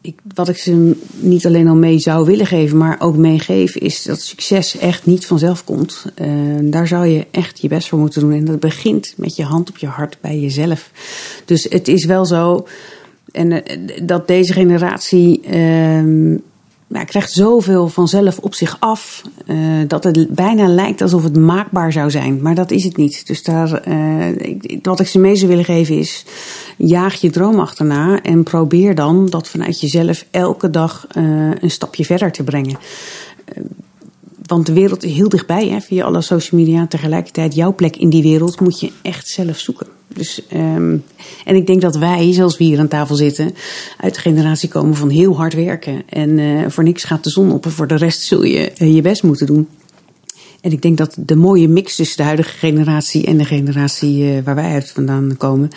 ik, 0.00 0.18
wat 0.34 0.48
ik 0.48 0.56
ze 0.56 0.96
niet 1.14 1.46
alleen 1.46 1.68
al 1.68 1.74
mee 1.74 1.98
zou 1.98 2.26
willen 2.26 2.46
geven, 2.46 2.78
maar 2.78 3.00
ook 3.00 3.16
meegeven, 3.16 3.80
is 3.80 4.02
dat 4.02 4.20
succes 4.20 4.78
echt 4.78 5.06
niet 5.06 5.26
vanzelf 5.26 5.64
komt. 5.64 6.04
Uh, 6.20 6.28
daar 6.62 6.86
zou 6.86 7.06
je 7.06 7.26
echt 7.30 7.60
je 7.60 7.68
best 7.68 7.88
voor 7.88 7.98
moeten 7.98 8.20
doen. 8.20 8.32
En 8.32 8.44
dat 8.44 8.60
begint 8.60 9.14
met 9.16 9.36
je 9.36 9.42
hand 9.42 9.68
op 9.68 9.76
je 9.76 9.86
hart 9.86 10.16
bij 10.20 10.38
jezelf. 10.38 10.90
Dus 11.44 11.66
het 11.70 11.88
is 11.88 12.04
wel 12.04 12.24
zo. 12.24 12.66
En 13.32 13.50
uh, 13.50 13.58
dat 14.02 14.26
deze 14.26 14.52
generatie 14.52 15.40
ja, 16.92 17.04
krijgt 17.04 17.32
zoveel 17.32 17.88
vanzelf 17.88 18.38
op 18.38 18.54
zich 18.54 18.76
af. 18.78 19.22
Uh, 19.46 19.58
dat 19.86 20.04
het 20.04 20.28
bijna 20.28 20.68
lijkt 20.68 21.02
alsof 21.02 21.22
het 21.22 21.36
maakbaar 21.36 21.92
zou 21.92 22.10
zijn. 22.10 22.42
Maar 22.42 22.54
dat 22.54 22.70
is 22.70 22.84
het 22.84 22.96
niet. 22.96 23.26
Dus 23.26 23.42
daar, 23.42 23.88
uh, 23.88 24.26
wat 24.82 25.00
ik 25.00 25.06
ze 25.06 25.18
mee 25.18 25.36
zou 25.36 25.50
willen 25.50 25.64
geven 25.64 25.98
is. 25.98 26.24
Jaag 26.76 27.20
je 27.20 27.30
droom 27.30 27.60
achterna. 27.60 28.22
En 28.22 28.42
probeer 28.42 28.94
dan 28.94 29.26
dat 29.26 29.48
vanuit 29.48 29.80
jezelf 29.80 30.26
elke 30.30 30.70
dag 30.70 31.06
een 31.60 31.70
stapje 31.70 32.04
verder 32.04 32.32
te 32.32 32.42
brengen. 32.42 32.78
Want 34.50 34.66
de 34.66 34.72
wereld 34.72 35.04
is 35.04 35.12
heel 35.12 35.28
dichtbij, 35.28 35.68
hè, 35.68 35.80
via 35.80 36.04
alle 36.04 36.20
social 36.20 36.60
media. 36.60 36.86
Tegelijkertijd, 36.86 37.54
jouw 37.54 37.74
plek 37.74 37.96
in 37.96 38.10
die 38.10 38.22
wereld 38.22 38.60
moet 38.60 38.80
je 38.80 38.92
echt 39.02 39.28
zelf 39.28 39.58
zoeken. 39.58 39.86
Dus, 40.08 40.42
um, 40.52 41.04
en 41.44 41.56
ik 41.56 41.66
denk 41.66 41.80
dat 41.80 41.96
wij, 41.96 42.32
zoals 42.32 42.56
we 42.56 42.64
hier 42.64 42.78
aan 42.78 42.88
tafel 42.88 43.16
zitten, 43.16 43.54
uit 44.00 44.14
de 44.14 44.20
generatie 44.20 44.68
komen 44.68 44.96
van 44.96 45.08
heel 45.08 45.36
hard 45.36 45.54
werken. 45.54 46.02
En 46.08 46.38
uh, 46.38 46.68
voor 46.68 46.84
niks 46.84 47.04
gaat 47.04 47.24
de 47.24 47.30
zon 47.30 47.52
op 47.52 47.64
en 47.64 47.70
voor 47.70 47.86
de 47.86 47.96
rest 47.96 48.22
zul 48.22 48.42
je 48.42 48.72
uh, 48.78 48.94
je 48.94 49.00
best 49.02 49.22
moeten 49.22 49.46
doen. 49.46 49.68
En 50.60 50.72
ik 50.72 50.82
denk 50.82 50.98
dat 50.98 51.14
de 51.18 51.36
mooie 51.36 51.68
mix 51.68 51.96
tussen 51.96 52.16
de 52.16 52.22
huidige 52.22 52.58
generatie 52.58 53.26
en 53.26 53.36
de 53.36 53.44
generatie 53.44 54.24
uh, 54.24 54.42
waar 54.44 54.54
wij 54.54 54.72
uit 54.72 54.90
vandaan 54.90 55.36
komen, 55.36 55.68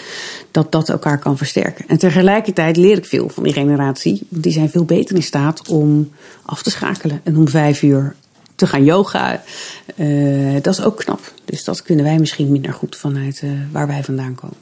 dat 0.52 0.72
dat 0.72 0.90
elkaar 0.90 1.20
kan 1.20 1.38
versterken. 1.38 1.86
En 1.88 1.98
tegelijkertijd 1.98 2.78
leer 2.78 2.98
ik 2.98 3.06
veel 3.06 3.30
van 3.30 3.44
die 3.44 3.54
generatie. 3.54 4.22
Die 4.30 4.52
zijn 4.52 4.70
veel 4.70 4.86
beter 4.86 5.16
in 5.16 5.24
staat 5.24 5.68
om 5.68 6.10
af 6.46 6.64
te 6.64 6.70
schakelen 6.70 7.22
en 7.24 7.38
om 7.38 7.48
vijf 7.48 7.82
uur 7.82 8.16
te 8.63 8.69
gaan 8.69 8.84
yoga. 8.84 9.43
Uh, 9.95 10.54
dat 10.62 10.73
is 10.73 10.84
ook 10.84 10.97
knap. 10.97 11.34
Dus 11.45 11.63
dat 11.63 11.84
kunnen 11.84 12.06
wij 12.06 12.19
misschien 12.19 12.52
minder 12.52 12.73
goed 12.73 12.95
vanuit 12.95 13.41
uh, 13.43 13.52
waar 13.71 13.88
wij 13.88 14.04
vandaan 14.04 14.36
komen. 14.36 14.58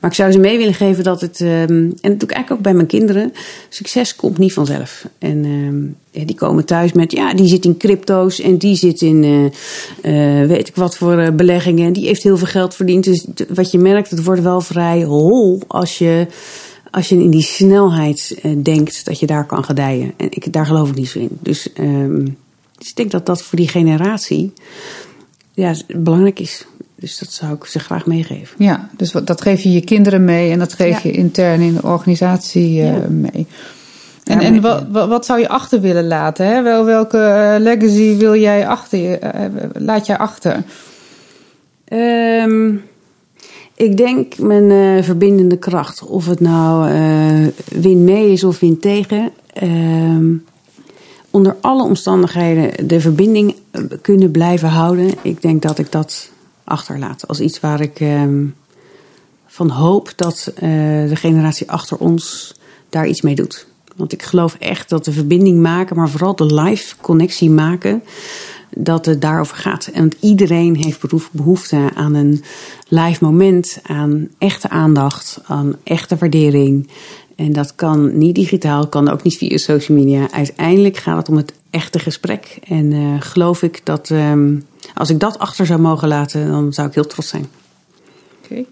Maar 0.00 0.10
ik 0.10 0.16
zou 0.16 0.32
ze 0.32 0.38
mee 0.38 0.58
willen 0.58 0.74
geven 0.74 1.04
dat 1.04 1.20
het, 1.20 1.40
um, 1.40 1.48
en 1.48 2.10
dat 2.10 2.20
doe 2.20 2.28
ik 2.28 2.30
eigenlijk 2.30 2.50
ook 2.50 2.60
bij 2.60 2.74
mijn 2.74 2.86
kinderen, 2.86 3.32
succes 3.68 4.16
komt 4.16 4.38
niet 4.38 4.52
vanzelf. 4.52 5.06
En 5.18 5.44
um, 5.44 5.96
die 6.10 6.34
komen 6.34 6.64
thuis 6.64 6.92
met, 6.92 7.12
ja, 7.12 7.34
die 7.34 7.48
zit 7.48 7.64
in 7.64 7.76
crypto's 7.76 8.40
en 8.40 8.58
die 8.58 8.76
zit 8.76 9.00
in, 9.00 9.24
uh, 10.02 10.46
weet 10.46 10.68
ik 10.68 10.76
wat 10.76 10.96
voor 10.96 11.32
beleggingen. 11.32 11.86
En 11.86 11.92
die 11.92 12.06
heeft 12.06 12.22
heel 12.22 12.36
veel 12.36 12.46
geld 12.46 12.74
verdiend. 12.74 13.04
Dus 13.04 13.26
wat 13.48 13.70
je 13.70 13.78
merkt, 13.78 14.10
het 14.10 14.24
wordt 14.24 14.42
wel 14.42 14.60
vrij 14.60 15.02
hol 15.02 15.60
als 15.66 15.98
je 15.98 16.26
als 16.90 17.08
je 17.08 17.14
in 17.14 17.30
die 17.30 17.42
snelheid 17.42 18.40
denkt 18.62 19.04
dat 19.04 19.18
je 19.18 19.26
daar 19.26 19.46
kan 19.46 19.64
gedijen. 19.64 20.14
En 20.16 20.26
ik, 20.30 20.52
daar 20.52 20.66
geloof 20.66 20.88
ik 20.88 20.94
niet 20.94 21.08
zo 21.08 21.18
in. 21.18 21.38
Dus 21.40 21.68
um, 21.78 22.36
dus 22.82 22.90
ik 22.90 22.96
denk 22.96 23.10
dat 23.10 23.26
dat 23.26 23.42
voor 23.42 23.58
die 23.58 23.68
generatie 23.68 24.52
ja, 25.52 25.74
belangrijk 25.96 26.40
is. 26.40 26.66
Dus 26.94 27.18
dat 27.18 27.32
zou 27.32 27.54
ik 27.54 27.64
ze 27.64 27.78
graag 27.78 28.06
meegeven. 28.06 28.64
Ja, 28.64 28.88
dus 28.96 29.10
dat 29.10 29.40
geef 29.40 29.62
je 29.62 29.72
je 29.72 29.80
kinderen 29.80 30.24
mee 30.24 30.50
en 30.50 30.58
dat 30.58 30.72
geef 30.72 31.02
ja. 31.02 31.10
je 31.10 31.16
intern 31.16 31.60
in 31.60 31.74
de 31.74 31.82
organisatie 31.82 32.80
uh, 32.80 32.84
ja. 32.84 33.08
mee. 33.08 33.46
En, 34.24 34.40
ja, 34.40 34.46
en 34.46 34.60
wat, 34.60 34.86
wat 34.90 35.26
zou 35.26 35.40
je 35.40 35.48
achter 35.48 35.80
willen 35.80 36.06
laten? 36.06 36.46
Hè? 36.46 36.62
Wel, 36.62 36.84
welke 36.84 37.16
uh, 37.18 37.62
legacy 37.64 38.16
wil 38.16 38.36
jij 38.36 38.66
achter, 38.66 38.98
uh, 39.22 39.44
laat 39.72 40.06
jij 40.06 40.18
achter? 40.18 40.62
Um, 41.92 42.82
ik 43.74 43.96
denk 43.96 44.38
mijn 44.38 45.04
verbindende 45.04 45.58
kracht. 45.58 46.02
Of 46.06 46.26
het 46.26 46.40
nou 46.40 46.90
win 47.68 48.04
mee 48.04 48.32
is 48.32 48.44
of 48.44 48.60
win 48.60 48.78
tegen. 48.78 49.30
Um, 49.62 50.44
onder 51.32 51.56
alle 51.60 51.82
omstandigheden 51.82 52.88
de 52.88 53.00
verbinding 53.00 53.54
kunnen 54.02 54.30
blijven 54.30 54.68
houden. 54.68 55.14
Ik 55.22 55.42
denk 55.42 55.62
dat 55.62 55.78
ik 55.78 55.92
dat 55.92 56.30
achterlaat 56.64 57.28
als 57.28 57.40
iets 57.40 57.60
waar 57.60 57.80
ik 57.80 58.00
um, 58.00 58.54
van 59.46 59.70
hoop 59.70 60.12
dat 60.16 60.52
uh, 60.54 60.60
de 61.08 61.16
generatie 61.16 61.70
achter 61.70 61.96
ons 61.96 62.54
daar 62.88 63.06
iets 63.06 63.20
mee 63.20 63.34
doet. 63.34 63.66
Want 63.96 64.12
ik 64.12 64.22
geloof 64.22 64.56
echt 64.58 64.88
dat 64.88 65.04
de 65.04 65.12
verbinding 65.12 65.60
maken, 65.60 65.96
maar 65.96 66.08
vooral 66.08 66.36
de 66.36 66.54
live 66.54 66.94
connectie 67.00 67.50
maken, 67.50 68.02
dat 68.76 69.06
het 69.06 69.20
daarover 69.20 69.56
gaat. 69.56 69.86
En 69.86 70.00
want 70.00 70.16
iedereen 70.20 70.76
heeft 70.76 71.00
behoefte 71.30 71.90
aan 71.94 72.14
een 72.14 72.44
live 72.88 73.24
moment, 73.24 73.78
aan 73.82 74.28
echte 74.38 74.68
aandacht, 74.68 75.40
aan 75.44 75.76
echte 75.82 76.16
waardering. 76.16 76.88
En 77.36 77.52
dat 77.52 77.74
kan 77.74 78.18
niet 78.18 78.34
digitaal, 78.34 78.86
kan 78.88 79.08
ook 79.08 79.22
niet 79.22 79.36
via 79.36 79.56
social 79.56 79.98
media. 79.98 80.30
Uiteindelijk 80.30 80.96
gaat 80.96 81.16
het 81.16 81.28
om 81.28 81.36
het 81.36 81.52
echte 81.70 81.98
gesprek. 81.98 82.58
En 82.68 82.90
uh, 82.92 83.14
geloof 83.18 83.62
ik 83.62 83.80
dat 83.84 84.10
um, 84.10 84.64
als 84.94 85.10
ik 85.10 85.20
dat 85.20 85.38
achter 85.38 85.66
zou 85.66 85.80
mogen 85.80 86.08
laten, 86.08 86.50
dan 86.50 86.72
zou 86.72 86.88
ik 86.88 86.94
heel 86.94 87.06
trots 87.06 87.28
zijn. 87.28 87.46
Oké, 88.44 88.64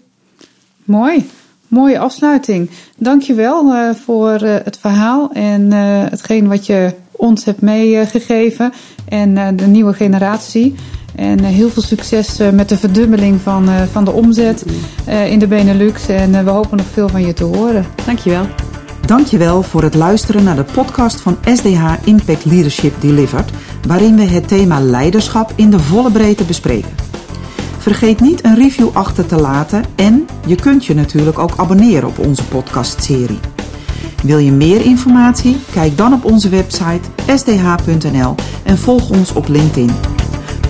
mooi. 0.83 1.29
Mooie 1.67 1.99
afsluiting. 1.99 2.69
Dankjewel 2.97 3.73
uh, 3.73 3.93
voor 3.93 4.43
uh, 4.43 4.55
het 4.63 4.77
verhaal 4.77 5.31
en 5.31 5.71
hetgeen 5.71 6.47
wat 6.47 6.65
je 6.65 6.93
ons 7.11 7.45
hebt 7.45 7.61
meegegeven. 7.61 8.73
en 9.07 9.55
de 9.55 9.67
nieuwe 9.67 9.93
generatie. 9.93 10.75
En 11.15 11.43
heel 11.43 11.69
veel 11.69 11.81
succes 11.81 12.37
met 12.53 12.69
de 12.69 12.77
verdubbeling 12.77 13.41
van, 13.41 13.69
van 13.91 14.05
de 14.05 14.11
omzet 14.11 14.65
in 15.27 15.39
de 15.39 15.47
Benelux. 15.47 16.07
En 16.07 16.45
we 16.45 16.51
hopen 16.51 16.77
nog 16.77 16.85
veel 16.93 17.09
van 17.09 17.25
je 17.25 17.33
te 17.33 17.43
horen. 17.43 17.85
Dankjewel. 18.05 18.45
Dankjewel 19.05 19.61
voor 19.61 19.83
het 19.83 19.95
luisteren 19.95 20.43
naar 20.43 20.55
de 20.55 20.63
podcast 20.63 21.21
van 21.21 21.37
SDH 21.53 21.93
Impact 22.03 22.45
Leadership 22.45 23.01
Delivered, 23.01 23.51
waarin 23.87 24.15
we 24.15 24.23
het 24.23 24.47
thema 24.47 24.79
leiderschap 24.79 25.53
in 25.55 25.69
de 25.69 25.79
volle 25.79 26.11
breedte 26.11 26.43
bespreken. 26.43 26.89
Vergeet 27.77 28.19
niet 28.19 28.45
een 28.45 28.55
review 28.55 28.89
achter 28.93 29.25
te 29.25 29.35
laten 29.35 29.83
en 29.95 30.27
je 30.45 30.55
kunt 30.55 30.85
je 30.85 30.95
natuurlijk 30.95 31.39
ook 31.39 31.53
abonneren 31.55 32.07
op 32.07 32.19
onze 32.19 32.43
podcastserie. 32.43 33.39
Wil 34.23 34.37
je 34.37 34.51
meer 34.51 34.85
informatie? 34.85 35.57
Kijk 35.71 35.97
dan 35.97 36.13
op 36.13 36.25
onze 36.25 36.49
website 36.49 37.09
sdh.nl 37.35 38.35
en 38.63 38.77
volg 38.77 39.09
ons 39.09 39.33
op 39.33 39.47
LinkedIn. 39.47 39.91